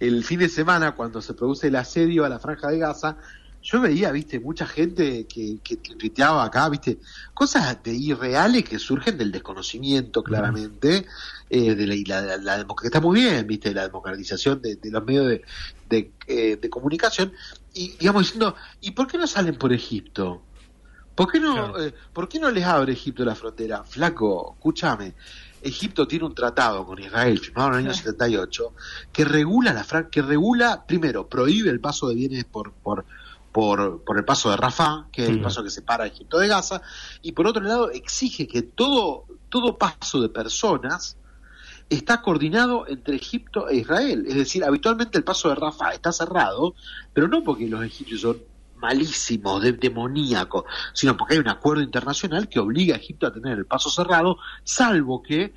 el 0.00 0.24
fin 0.24 0.40
de 0.40 0.48
semana 0.48 0.92
cuando 0.92 1.20
se 1.20 1.34
produce 1.34 1.68
el 1.68 1.76
asedio 1.76 2.24
a 2.24 2.28
la 2.28 2.38
Franja 2.38 2.68
de 2.68 2.78
Gaza, 2.78 3.18
yo 3.62 3.80
veía, 3.80 4.10
viste, 4.10 4.40
mucha 4.40 4.66
gente 4.66 5.26
que, 5.26 5.58
que, 5.62 5.76
tuiteaba 5.76 6.44
acá, 6.44 6.68
viste, 6.68 6.98
cosas 7.34 7.82
de 7.82 7.92
irreales 7.92 8.64
que 8.64 8.78
surgen 8.78 9.18
del 9.18 9.32
desconocimiento, 9.32 10.22
claramente, 10.22 11.06
eh, 11.50 11.74
de 11.74 11.86
la, 12.06 12.36
la, 12.38 12.66
que 12.80 12.86
está 12.86 13.00
muy 13.00 13.20
bien, 13.20 13.46
viste, 13.46 13.74
la 13.74 13.86
democratización 13.86 14.62
de, 14.62 14.78
los 14.84 15.04
medios 15.04 15.26
de, 15.26 15.44
de, 15.88 16.12
eh, 16.26 16.70
comunicación, 16.70 17.32
y 17.74 17.90
digamos 17.98 18.22
diciendo, 18.22 18.54
¿y 18.80 18.92
por 18.92 19.06
qué 19.06 19.18
no 19.18 19.26
salen 19.26 19.56
por 19.56 19.72
Egipto? 19.72 20.42
¿Por 21.14 21.30
qué 21.30 21.38
no, 21.38 21.78
eh, 21.78 21.92
¿por 22.14 22.28
qué 22.30 22.38
no 22.38 22.50
les 22.50 22.64
abre 22.64 22.94
Egipto 22.94 23.24
la 23.26 23.34
frontera? 23.34 23.84
Flaco, 23.84 24.54
escúchame. 24.56 25.12
Egipto 25.62 26.08
tiene 26.08 26.24
un 26.24 26.34
tratado 26.34 26.86
con 26.86 26.98
Israel 26.98 27.38
firmado 27.38 27.68
en 27.68 27.74
el 27.74 27.86
año 27.86 27.94
78 27.94 28.72
que 29.12 29.26
regula 29.26 29.74
la 29.74 30.08
que 30.08 30.22
regula 30.22 30.86
primero 30.86 31.28
prohíbe 31.28 31.68
el 31.68 31.80
paso 31.80 32.08
de 32.08 32.14
bienes 32.14 32.46
por 32.46 32.72
por 32.72 33.04
por, 33.52 34.02
por 34.04 34.18
el 34.18 34.24
paso 34.24 34.50
de 34.50 34.56
Rafah, 34.56 35.06
que 35.12 35.24
es 35.24 35.28
el 35.28 35.40
paso 35.40 35.62
que 35.62 35.70
separa 35.70 36.06
Egipto 36.06 36.38
de 36.38 36.48
Gaza, 36.48 36.82
y 37.22 37.32
por 37.32 37.46
otro 37.46 37.62
lado 37.62 37.90
exige 37.90 38.46
que 38.46 38.62
todo, 38.62 39.24
todo 39.48 39.76
paso 39.76 40.20
de 40.20 40.28
personas 40.28 41.16
está 41.88 42.22
coordinado 42.22 42.86
entre 42.86 43.16
Egipto 43.16 43.68
e 43.68 43.76
Israel. 43.78 44.24
Es 44.28 44.36
decir, 44.36 44.64
habitualmente 44.64 45.18
el 45.18 45.24
paso 45.24 45.48
de 45.48 45.56
Rafah 45.56 45.94
está 45.94 46.12
cerrado, 46.12 46.74
pero 47.12 47.26
no 47.26 47.42
porque 47.42 47.68
los 47.68 47.84
egipcios 47.84 48.20
son 48.20 48.38
malísimos, 48.76 49.60
de, 49.62 49.72
demoníacos, 49.72 50.64
sino 50.92 51.16
porque 51.16 51.34
hay 51.34 51.40
un 51.40 51.48
acuerdo 51.48 51.82
internacional 51.82 52.48
que 52.48 52.60
obliga 52.60 52.94
a 52.94 52.98
Egipto 52.98 53.26
a 53.26 53.32
tener 53.32 53.58
el 53.58 53.66
paso 53.66 53.90
cerrado, 53.90 54.38
salvo 54.64 55.22
que 55.22 55.52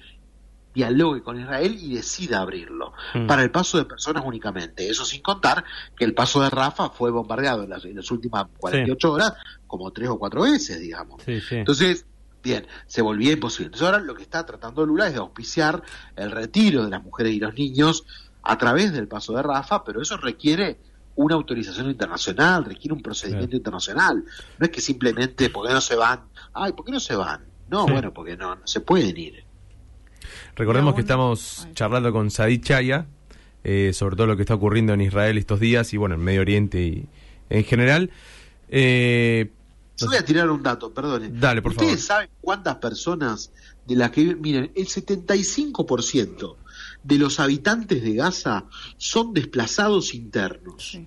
dialogue 0.73 1.21
con 1.21 1.39
Israel 1.39 1.77
y 1.79 1.95
decida 1.95 2.41
abrirlo 2.41 2.93
mm. 3.13 3.27
para 3.27 3.43
el 3.43 3.51
paso 3.51 3.77
de 3.77 3.85
personas 3.85 4.23
únicamente. 4.25 4.89
Eso 4.89 5.05
sin 5.05 5.21
contar 5.21 5.63
que 5.95 6.05
el 6.05 6.13
paso 6.13 6.41
de 6.41 6.49
Rafa 6.49 6.89
fue 6.89 7.11
bombardeado 7.11 7.63
en 7.63 7.69
las, 7.69 8.11
últimas 8.11 8.45
48 8.57 9.11
horas 9.11 9.33
como 9.67 9.91
tres 9.91 10.09
o 10.09 10.17
cuatro 10.17 10.41
veces, 10.41 10.79
digamos. 10.79 11.21
Entonces, 11.27 12.05
bien, 12.43 12.67
se 12.87 13.01
volvía 13.01 13.33
imposible. 13.33 13.67
Entonces 13.67 13.85
ahora 13.85 13.99
lo 13.99 14.15
que 14.15 14.23
está 14.23 14.45
tratando 14.45 14.85
Lula 14.85 15.07
es 15.07 15.13
de 15.13 15.19
auspiciar 15.19 15.81
el 16.15 16.31
retiro 16.31 16.83
de 16.83 16.89
las 16.89 17.03
mujeres 17.03 17.33
y 17.33 17.39
los 17.39 17.53
niños 17.53 18.05
a 18.43 18.57
través 18.57 18.91
del 18.91 19.07
paso 19.07 19.33
de 19.33 19.41
Rafa, 19.41 19.83
pero 19.83 20.01
eso 20.01 20.17
requiere 20.17 20.77
una 21.15 21.35
autorización 21.35 21.89
internacional, 21.89 22.65
requiere 22.65 22.93
un 22.93 23.01
procedimiento 23.01 23.55
internacional. 23.55 24.23
No 24.57 24.65
es 24.65 24.71
que 24.71 24.81
simplemente, 24.81 25.49
¿por 25.49 25.67
qué 25.67 25.73
no 25.73 25.81
se 25.81 25.95
van? 25.95 26.21
Ay, 26.53 26.73
¿por 26.73 26.85
qué 26.85 26.91
no 26.91 26.99
se 26.99 27.15
van? 27.15 27.45
No, 27.69 27.85
bueno, 27.87 28.13
porque 28.13 28.35
no, 28.35 28.55
no 28.55 28.67
se 28.67 28.81
pueden 28.81 29.17
ir. 29.17 29.43
Recordemos 30.55 30.95
que 30.95 31.01
estamos 31.01 31.67
charlando 31.73 32.11
con 32.11 32.31
Sadid 32.31 32.61
Chaya 32.61 33.05
eh, 33.63 33.91
sobre 33.93 34.17
todo 34.17 34.27
lo 34.27 34.35
que 34.35 34.41
está 34.41 34.55
ocurriendo 34.55 34.93
en 34.93 35.01
Israel 35.01 35.37
estos 35.37 35.59
días 35.59 35.93
y 35.93 35.97
bueno, 35.97 36.15
en 36.15 36.21
Medio 36.21 36.41
Oriente 36.41 36.81
y 36.81 37.05
en 37.49 37.63
general. 37.63 38.11
Eh, 38.67 39.49
Yo 39.97 40.07
voy 40.07 40.17
a 40.17 40.25
tirar 40.25 40.49
un 40.49 40.61
dato, 40.61 40.93
perdón. 40.93 41.39
Dale, 41.39 41.61
por 41.61 41.71
¿Ustedes 41.71 42.03
saben 42.03 42.29
cuántas 42.41 42.75
personas 42.77 43.51
de 43.87 43.95
las 43.95 44.11
que 44.11 44.35
miren, 44.35 44.71
el 44.75 44.87
75% 44.87 46.55
de 47.03 47.17
los 47.17 47.39
habitantes 47.39 48.03
de 48.03 48.15
Gaza 48.15 48.65
son 48.97 49.33
desplazados 49.33 50.13
internos. 50.13 50.97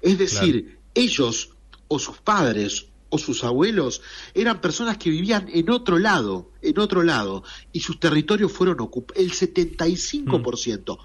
Es 0.00 0.18
decir, 0.18 0.78
ellos 0.94 1.50
o 1.88 1.98
sus 1.98 2.18
padres 2.18 2.86
o 3.14 3.18
sus 3.18 3.44
abuelos 3.44 4.02
eran 4.34 4.60
personas 4.60 4.98
que 4.98 5.08
vivían 5.08 5.46
en 5.52 5.70
otro 5.70 5.98
lado, 5.98 6.50
en 6.60 6.80
otro 6.80 7.04
lado, 7.04 7.44
y 7.72 7.78
sus 7.78 8.00
territorios 8.00 8.50
fueron 8.50 8.80
ocupados, 8.80 9.22
el 9.22 9.30
75%. 9.30 10.96
Mm. 10.96 11.00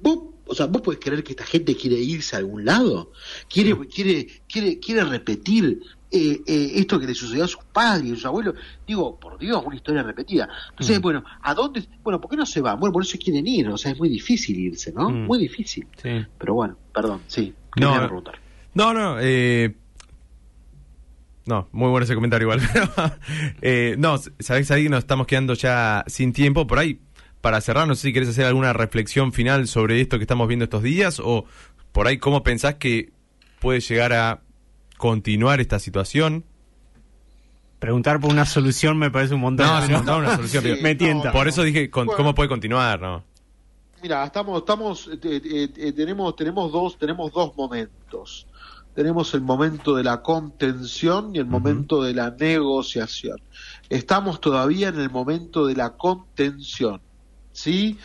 ¿Vos, 0.00 0.18
o 0.46 0.54
sea, 0.54 0.66
¿vos 0.66 0.82
podés 0.82 1.00
creer 1.00 1.24
que 1.24 1.32
esta 1.32 1.44
gente 1.44 1.74
quiere 1.74 1.96
irse 1.96 2.36
a 2.36 2.38
algún 2.38 2.64
lado? 2.64 3.10
¿Quiere, 3.48 3.76
quiere, 3.88 4.28
quiere, 4.48 4.78
quiere 4.78 5.02
repetir 5.02 5.82
eh, 6.12 6.40
eh, 6.46 6.72
esto 6.76 7.00
que 7.00 7.08
le 7.08 7.14
sucedió 7.14 7.42
a 7.42 7.48
sus 7.48 7.64
padres 7.64 8.08
y 8.08 8.12
a 8.12 8.14
sus 8.14 8.26
abuelos? 8.26 8.54
Digo, 8.86 9.18
por 9.18 9.36
Dios, 9.36 9.60
una 9.66 9.74
historia 9.74 10.04
repetida. 10.04 10.48
Entonces, 10.70 11.00
mm. 11.00 11.02
bueno, 11.02 11.24
¿a 11.42 11.54
dónde? 11.54 11.82
Bueno, 12.04 12.20
¿por 12.20 12.30
qué 12.30 12.36
no 12.36 12.46
se 12.46 12.60
van? 12.60 12.78
Bueno, 12.78 12.92
por 12.92 13.02
eso 13.02 13.18
quieren 13.18 13.48
ir, 13.48 13.68
o 13.68 13.76
sea, 13.76 13.90
es 13.90 13.98
muy 13.98 14.08
difícil 14.08 14.56
irse, 14.60 14.92
¿no? 14.92 15.10
Mm. 15.10 15.26
Muy 15.26 15.40
difícil. 15.40 15.88
Pero 16.00 16.54
bueno, 16.54 16.76
perdón, 16.94 17.22
sí. 17.26 17.52
No, 17.80 18.08
no, 18.74 18.94
no, 18.94 19.16
eh 19.20 19.74
no, 21.48 21.66
muy 21.72 21.88
bueno 21.88 22.04
ese 22.04 22.14
comentario 22.14 22.44
igual. 22.44 22.60
eh, 23.62 23.96
no, 23.98 24.18
sabés 24.38 24.70
ahí 24.70 24.90
nos 24.90 24.98
estamos 24.98 25.26
quedando 25.26 25.54
ya 25.54 26.04
sin 26.06 26.34
tiempo. 26.34 26.66
Por 26.66 26.78
ahí, 26.78 27.00
para 27.40 27.60
cerrar, 27.62 27.88
no 27.88 27.94
sé 27.94 28.02
si 28.02 28.12
querés 28.12 28.28
hacer 28.28 28.44
alguna 28.44 28.74
reflexión 28.74 29.32
final 29.32 29.66
sobre 29.66 30.02
esto 30.02 30.18
que 30.18 30.24
estamos 30.24 30.46
viendo 30.46 30.64
estos 30.64 30.82
días 30.82 31.20
o 31.24 31.46
por 31.92 32.06
ahí 32.06 32.18
cómo 32.18 32.42
pensás 32.42 32.74
que 32.74 33.12
puede 33.60 33.80
llegar 33.80 34.12
a 34.12 34.42
continuar 34.98 35.60
esta 35.60 35.78
situación. 35.78 36.44
Preguntar 37.78 38.20
por 38.20 38.30
una 38.30 38.44
solución 38.44 38.98
me 38.98 39.10
parece 39.10 39.34
un 39.34 39.40
montón. 39.40 39.66
No, 39.90 40.02
no, 40.02 40.18
una 40.18 40.36
solución. 40.36 40.64
me 40.82 40.96
tienta. 40.96 41.32
por 41.32 41.48
eso 41.48 41.62
dije, 41.62 41.88
¿cómo 41.88 42.34
puede 42.34 42.50
continuar? 42.50 43.00
no 43.00 43.24
Mira, 44.02 44.22
estamos, 44.24 44.58
estamos, 44.58 45.08
eh, 45.08 45.18
eh, 45.24 45.68
eh, 45.76 45.92
tenemos, 45.92 46.36
tenemos 46.36 46.70
dos, 46.70 46.98
tenemos 46.98 47.32
dos 47.32 47.56
momentos 47.56 48.46
tenemos 48.98 49.32
el 49.34 49.42
momento 49.42 49.94
de 49.94 50.02
la 50.02 50.22
contención 50.22 51.30
y 51.32 51.38
el 51.38 51.46
momento 51.46 52.02
de 52.02 52.14
la 52.14 52.32
negociación. 52.32 53.40
Estamos 53.88 54.40
todavía 54.40 54.88
en 54.88 54.98
el 54.98 55.08
momento 55.08 55.66
de 55.66 55.76
la 55.76 55.90
contención. 55.90 57.00
¿Sí? 57.52 57.96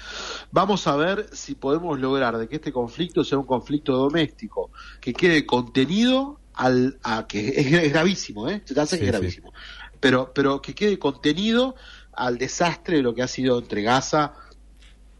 Vamos 0.51 0.85
a 0.85 0.95
ver 0.95 1.29
si 1.33 1.55
podemos 1.55 1.99
lograr 1.99 2.37
de 2.37 2.47
que 2.47 2.57
este 2.57 2.71
conflicto 2.71 3.23
sea 3.23 3.39
un 3.39 3.47
conflicto 3.47 3.93
doméstico, 3.93 4.69
que 5.01 5.13
quede 5.13 5.47
contenido 5.47 6.39
al, 6.53 6.99
a 7.01 7.25
que 7.25 7.59
es, 7.59 7.91
gravísimo, 7.91 8.47
¿eh? 8.47 8.61
Se 8.63 8.79
hace 8.79 8.99
que 8.99 9.05
es 9.05 9.11
gravísimo. 9.13 9.51
Pero, 9.99 10.31
pero 10.31 10.61
que 10.61 10.75
quede 10.75 10.99
contenido 10.99 11.73
al 12.11 12.37
desastre 12.37 12.97
de 12.97 13.01
lo 13.01 13.15
que 13.15 13.23
ha 13.23 13.27
sido 13.27 13.57
entre 13.57 13.81
Gaza, 13.81 14.35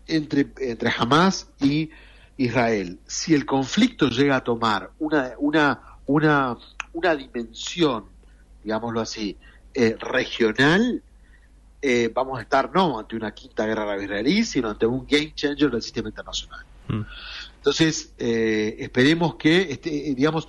entre, 0.06 0.54
entre 0.60 0.94
Hamas 0.96 1.48
y 1.60 1.90
Israel, 2.38 3.00
si 3.06 3.34
el 3.34 3.46
conflicto 3.46 4.10
llega 4.10 4.38
a 4.38 4.44
tomar 4.44 4.92
una, 5.00 5.34
una, 5.38 5.82
una, 6.06 6.58
una 6.94 7.16
dimensión, 7.16 8.06
digámoslo 8.64 9.02
así, 9.02 9.38
eh, 9.74 9.96
regional, 10.00 11.02
eh, 11.82 12.10
vamos 12.14 12.40
a 12.40 12.42
estar 12.42 12.72
no 12.74 13.00
ante 13.00 13.16
una 13.16 13.34
quinta 13.34 13.66
guerra 13.66 13.84
árabe 13.84 14.06
israelí, 14.06 14.44
sino 14.46 14.70
ante 14.70 14.86
un 14.86 15.06
game 15.06 15.34
changer 15.36 15.70
del 15.70 15.82
sistema 15.82 16.10
internacional. 16.10 16.66
Mm. 16.88 17.02
Entonces, 17.58 18.14
eh, 18.18 18.76
esperemos 18.80 19.36
que, 19.36 19.72
este, 19.72 19.90
digamos, 20.16 20.48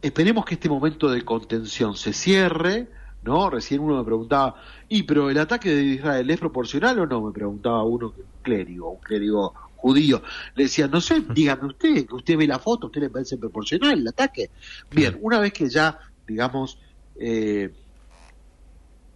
esperemos 0.00 0.44
que 0.44 0.54
este 0.54 0.68
momento 0.68 1.10
de 1.10 1.24
contención 1.24 1.96
se 1.96 2.12
cierre, 2.12 2.88
¿no? 3.22 3.50
Recién 3.50 3.80
uno 3.80 3.96
me 3.96 4.04
preguntaba, 4.04 4.54
¿y 4.88 5.02
pero 5.02 5.30
el 5.30 5.38
ataque 5.38 5.74
de 5.74 5.82
Israel 5.82 6.30
es 6.30 6.38
proporcional 6.38 6.98
o 7.00 7.06
no? 7.06 7.22
Me 7.22 7.32
preguntaba 7.32 7.82
uno, 7.82 8.14
un 8.16 8.24
clérigo, 8.42 8.90
un 8.90 9.00
clérigo 9.00 9.54
judío. 9.78 10.22
Le 10.54 10.64
decía, 10.64 10.88
no 10.88 11.00
sé, 11.00 11.22
dígame 11.32 11.66
usted, 11.68 12.06
que 12.06 12.14
usted 12.14 12.36
ve 12.36 12.46
la 12.46 12.58
foto, 12.58 12.88
¿usted 12.88 13.00
le 13.00 13.10
parece 13.10 13.36
proporcional 13.38 13.98
el 13.98 14.08
ataque? 14.08 14.50
Bien, 14.90 15.16
una 15.22 15.38
vez 15.38 15.52
que 15.52 15.68
ya, 15.68 15.98
digamos, 16.26 16.78
eh, 17.18 17.72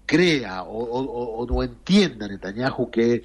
crea 0.07 0.62
o, 0.64 1.46
no 1.48 1.62
entienda 1.62 2.29
Netanyahu 2.29 2.90
que 2.90 3.14
eh, 3.14 3.25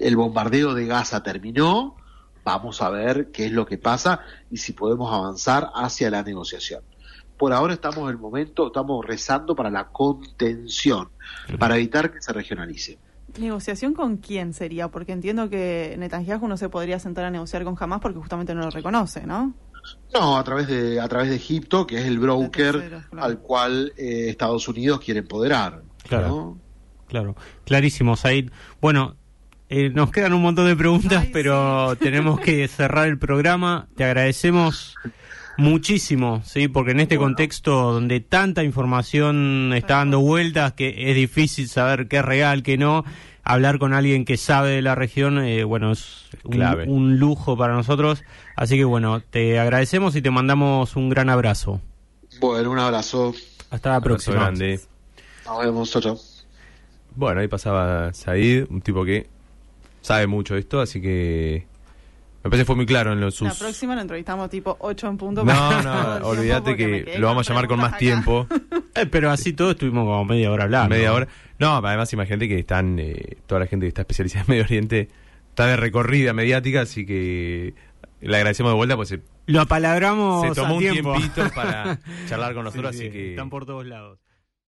el 0.00 0.16
bombardeo 0.16 0.74
de 0.74 0.86
Gaza 0.86 1.22
terminó, 1.22 1.96
vamos 2.44 2.82
a 2.82 2.90
ver 2.90 3.30
qué 3.32 3.46
es 3.46 3.52
lo 3.52 3.64
que 3.64 3.78
pasa 3.78 4.20
y 4.50 4.58
si 4.58 4.72
podemos 4.72 5.12
avanzar 5.12 5.70
hacia 5.74 6.10
la 6.10 6.22
negociación. 6.22 6.82
Por 7.38 7.52
ahora 7.52 7.74
estamos 7.74 7.98
en 8.04 8.10
el 8.10 8.18
momento, 8.18 8.66
estamos 8.68 9.04
rezando 9.04 9.56
para 9.56 9.70
la 9.70 9.88
contención, 9.88 11.08
para 11.58 11.76
evitar 11.76 12.12
que 12.12 12.20
se 12.20 12.32
regionalice. 12.32 12.98
¿Negociación 13.38 13.94
con 13.94 14.18
quién 14.18 14.52
sería? 14.52 14.88
Porque 14.88 15.12
entiendo 15.12 15.50
que 15.50 15.96
Netanyahu 15.98 16.46
no 16.46 16.56
se 16.56 16.68
podría 16.68 16.98
sentar 16.98 17.24
a 17.24 17.30
negociar 17.30 17.64
con 17.64 17.76
Hamas 17.78 18.00
porque 18.00 18.18
justamente 18.18 18.54
no 18.54 18.62
lo 18.62 18.70
reconoce, 18.70 19.26
¿no? 19.26 19.54
No, 20.12 20.38
a 20.38 20.44
través 20.44 20.68
de 20.68 21.00
a 21.00 21.08
través 21.08 21.28
de 21.28 21.36
Egipto, 21.36 21.86
que 21.86 21.98
es 21.98 22.06
el 22.06 22.18
broker 22.18 23.02
al 23.16 23.38
cual 23.38 23.92
eh, 23.96 24.28
Estados 24.28 24.66
Unidos 24.68 25.00
quiere 25.00 25.20
empoderar. 25.20 25.82
Claro, 26.04 26.58
claro, 27.08 27.36
clarísimo, 27.64 28.16
Said. 28.16 28.50
Bueno, 28.80 29.16
eh, 29.68 29.90
nos 29.90 30.10
quedan 30.10 30.32
un 30.32 30.42
montón 30.42 30.66
de 30.66 30.76
preguntas, 30.76 31.26
pero 31.32 31.96
tenemos 31.96 32.38
que 32.40 32.68
cerrar 32.68 33.08
el 33.08 33.18
programa. 33.18 33.88
Te 33.96 34.04
agradecemos 34.04 34.94
muchísimo, 35.56 36.42
sí, 36.44 36.68
porque 36.68 36.92
en 36.92 37.00
este 37.00 37.16
contexto 37.16 37.92
donde 37.92 38.20
tanta 38.20 38.64
información 38.64 39.72
está 39.74 39.96
dando 39.96 40.20
vueltas, 40.20 40.72
que 40.72 41.10
es 41.10 41.14
difícil 41.14 41.68
saber 41.68 42.08
qué 42.08 42.18
es 42.18 42.24
real, 42.24 42.62
qué 42.62 42.76
no, 42.76 43.04
hablar 43.42 43.78
con 43.78 43.92
alguien 43.92 44.24
que 44.24 44.36
sabe 44.36 44.70
de 44.70 44.82
la 44.82 44.94
región, 44.94 45.38
eh, 45.38 45.64
bueno, 45.64 45.92
es 45.92 46.28
un, 46.44 46.62
un, 46.88 47.18
lujo 47.18 47.56
para 47.56 47.74
nosotros. 47.74 48.24
Así 48.56 48.76
que 48.76 48.84
bueno, 48.84 49.20
te 49.20 49.58
agradecemos 49.58 50.16
y 50.16 50.22
te 50.22 50.30
mandamos 50.30 50.96
un 50.96 51.10
gran 51.10 51.30
abrazo. 51.30 51.80
Bueno, 52.40 52.70
un 52.70 52.78
abrazo. 52.78 53.34
Hasta 53.70 53.90
la 53.90 54.00
próxima. 54.00 54.36
Grande. 54.36 54.80
Nos 55.44 55.58
vemos, 55.58 55.90
chao, 55.90 56.18
Bueno, 57.14 57.40
ahí 57.40 57.48
pasaba 57.48 58.12
Said, 58.14 58.66
un 58.70 58.80
tipo 58.80 59.04
que 59.04 59.28
sabe 60.00 60.26
mucho 60.26 60.54
de 60.54 60.60
esto, 60.60 60.80
así 60.80 61.00
que 61.00 61.66
me 62.44 62.50
parece 62.50 62.62
que 62.62 62.66
fue 62.66 62.76
muy 62.76 62.84
claro 62.84 63.14
en 63.14 63.20
los 63.22 63.36
sus... 63.36 63.48
La 63.48 63.54
próxima 63.54 63.94
lo 63.94 64.02
entrevistamos 64.02 64.50
tipo 64.50 64.76
8 64.78 65.08
en 65.08 65.16
punto. 65.16 65.44
No, 65.46 65.82
no, 65.82 66.16
olvídate 66.28 66.76
que 66.76 67.16
lo 67.18 67.28
vamos 67.28 67.48
a 67.48 67.52
llamar 67.52 67.66
con 67.66 67.80
más 67.80 67.96
tiempo. 67.96 68.46
Eh, 68.96 69.06
pero 69.06 69.28
así 69.32 69.52
todo 69.54 69.72
estuvimos 69.72 70.04
como 70.04 70.24
media 70.24 70.52
hora 70.52 70.64
hablando. 70.64 70.94
Media 70.94 71.12
hora. 71.12 71.26
No, 71.58 71.78
además 71.78 72.12
imagínate 72.12 72.46
que 72.46 72.60
están, 72.60 72.96
eh, 73.00 73.38
toda 73.44 73.62
la 73.62 73.66
gente 73.66 73.86
que 73.86 73.88
está 73.88 74.02
especializada 74.02 74.44
en 74.44 74.50
Medio 74.50 74.62
Oriente 74.62 75.08
está 75.48 75.66
de 75.66 75.74
recorrida 75.74 76.32
mediática, 76.32 76.82
así 76.82 77.04
que 77.04 77.74
le 78.20 78.36
agradecemos 78.36 78.70
de 78.70 78.76
vuelta, 78.76 78.94
pues 78.94 79.08
se, 79.08 79.20
lo 79.46 79.62
apalabramos 79.62 80.46
se 80.46 80.54
tomó 80.54 80.76
un 80.76 80.80
tiempito 80.80 81.50
para 81.56 81.98
charlar 82.28 82.54
con 82.54 82.62
nosotros, 82.62 82.94
así 82.94 83.10
que... 83.10 83.30
Están 83.30 83.50
por 83.50 83.66
todos 83.66 83.84
lados. 83.84 84.20